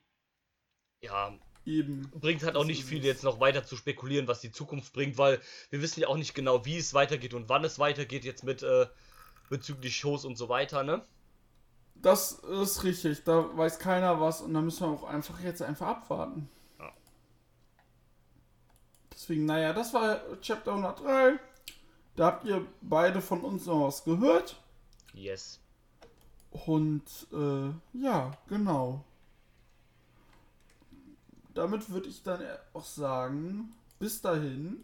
ja, 1.01 1.33
Eben. 1.65 2.11
bringt 2.11 2.43
halt 2.43 2.55
auch 2.55 2.59
Das 2.61 2.67
nicht 2.67 2.83
viel 2.85 3.03
jetzt 3.03 3.23
noch 3.23 3.39
weiter 3.39 3.65
zu 3.65 3.75
spekulieren, 3.75 4.27
was 4.27 4.39
die 4.39 4.51
Zukunft 4.51 4.93
bringt, 4.93 5.17
weil 5.17 5.41
wir 5.71 5.81
wissen 5.81 5.99
ja 5.99 6.07
auch 6.07 6.17
nicht 6.17 6.35
genau, 6.35 6.63
wie 6.63 6.77
es 6.77 6.93
weitergeht 6.93 7.33
und 7.33 7.49
wann 7.49 7.63
es 7.63 7.79
weitergeht 7.79 8.23
jetzt 8.23 8.43
mit 8.43 8.61
äh, 8.61 8.85
bezüglich 9.49 9.97
Shows 9.97 10.25
und 10.25 10.37
so 10.37 10.47
weiter, 10.47 10.83
ne? 10.83 11.01
Das 11.95 12.33
ist 12.33 12.83
richtig. 12.83 13.23
Da 13.23 13.49
weiß 13.57 13.79
keiner 13.79 14.21
was 14.21 14.41
und 14.41 14.53
da 14.53 14.61
müssen 14.61 14.81
wir 14.87 14.93
auch 14.93 15.03
einfach 15.05 15.39
jetzt 15.41 15.63
einfach 15.63 15.87
abwarten. 15.87 16.49
Deswegen, 19.13 19.45
naja, 19.45 19.73
das 19.73 19.93
war 19.93 20.21
Chapter 20.41 20.71
103. 20.71 21.39
Da 22.15 22.25
habt 22.25 22.45
ihr 22.45 22.65
beide 22.81 23.21
von 23.21 23.41
uns 23.41 23.65
noch 23.65 23.87
was 23.87 24.03
gehört. 24.03 24.61
Yes. 25.13 25.59
Und 26.51 27.03
äh, 27.31 27.71
ja, 27.97 28.31
genau. 28.47 29.03
Damit 31.53 31.89
würde 31.89 32.09
ich 32.09 32.23
dann 32.23 32.41
auch 32.73 32.85
sagen, 32.85 33.73
bis 33.99 34.21
dahin. 34.21 34.83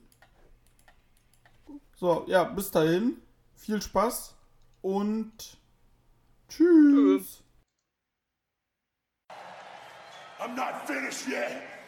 So, 1.96 2.26
ja, 2.28 2.44
bis 2.44 2.72
dahin. 2.72 3.22
Viel 3.56 3.82
Spaß 3.82 4.36
und 4.82 5.58
tschüss. 6.48 7.44
I'm 10.40 10.56
not 10.56 10.88
finished 10.88 11.28
yet. 11.28 11.77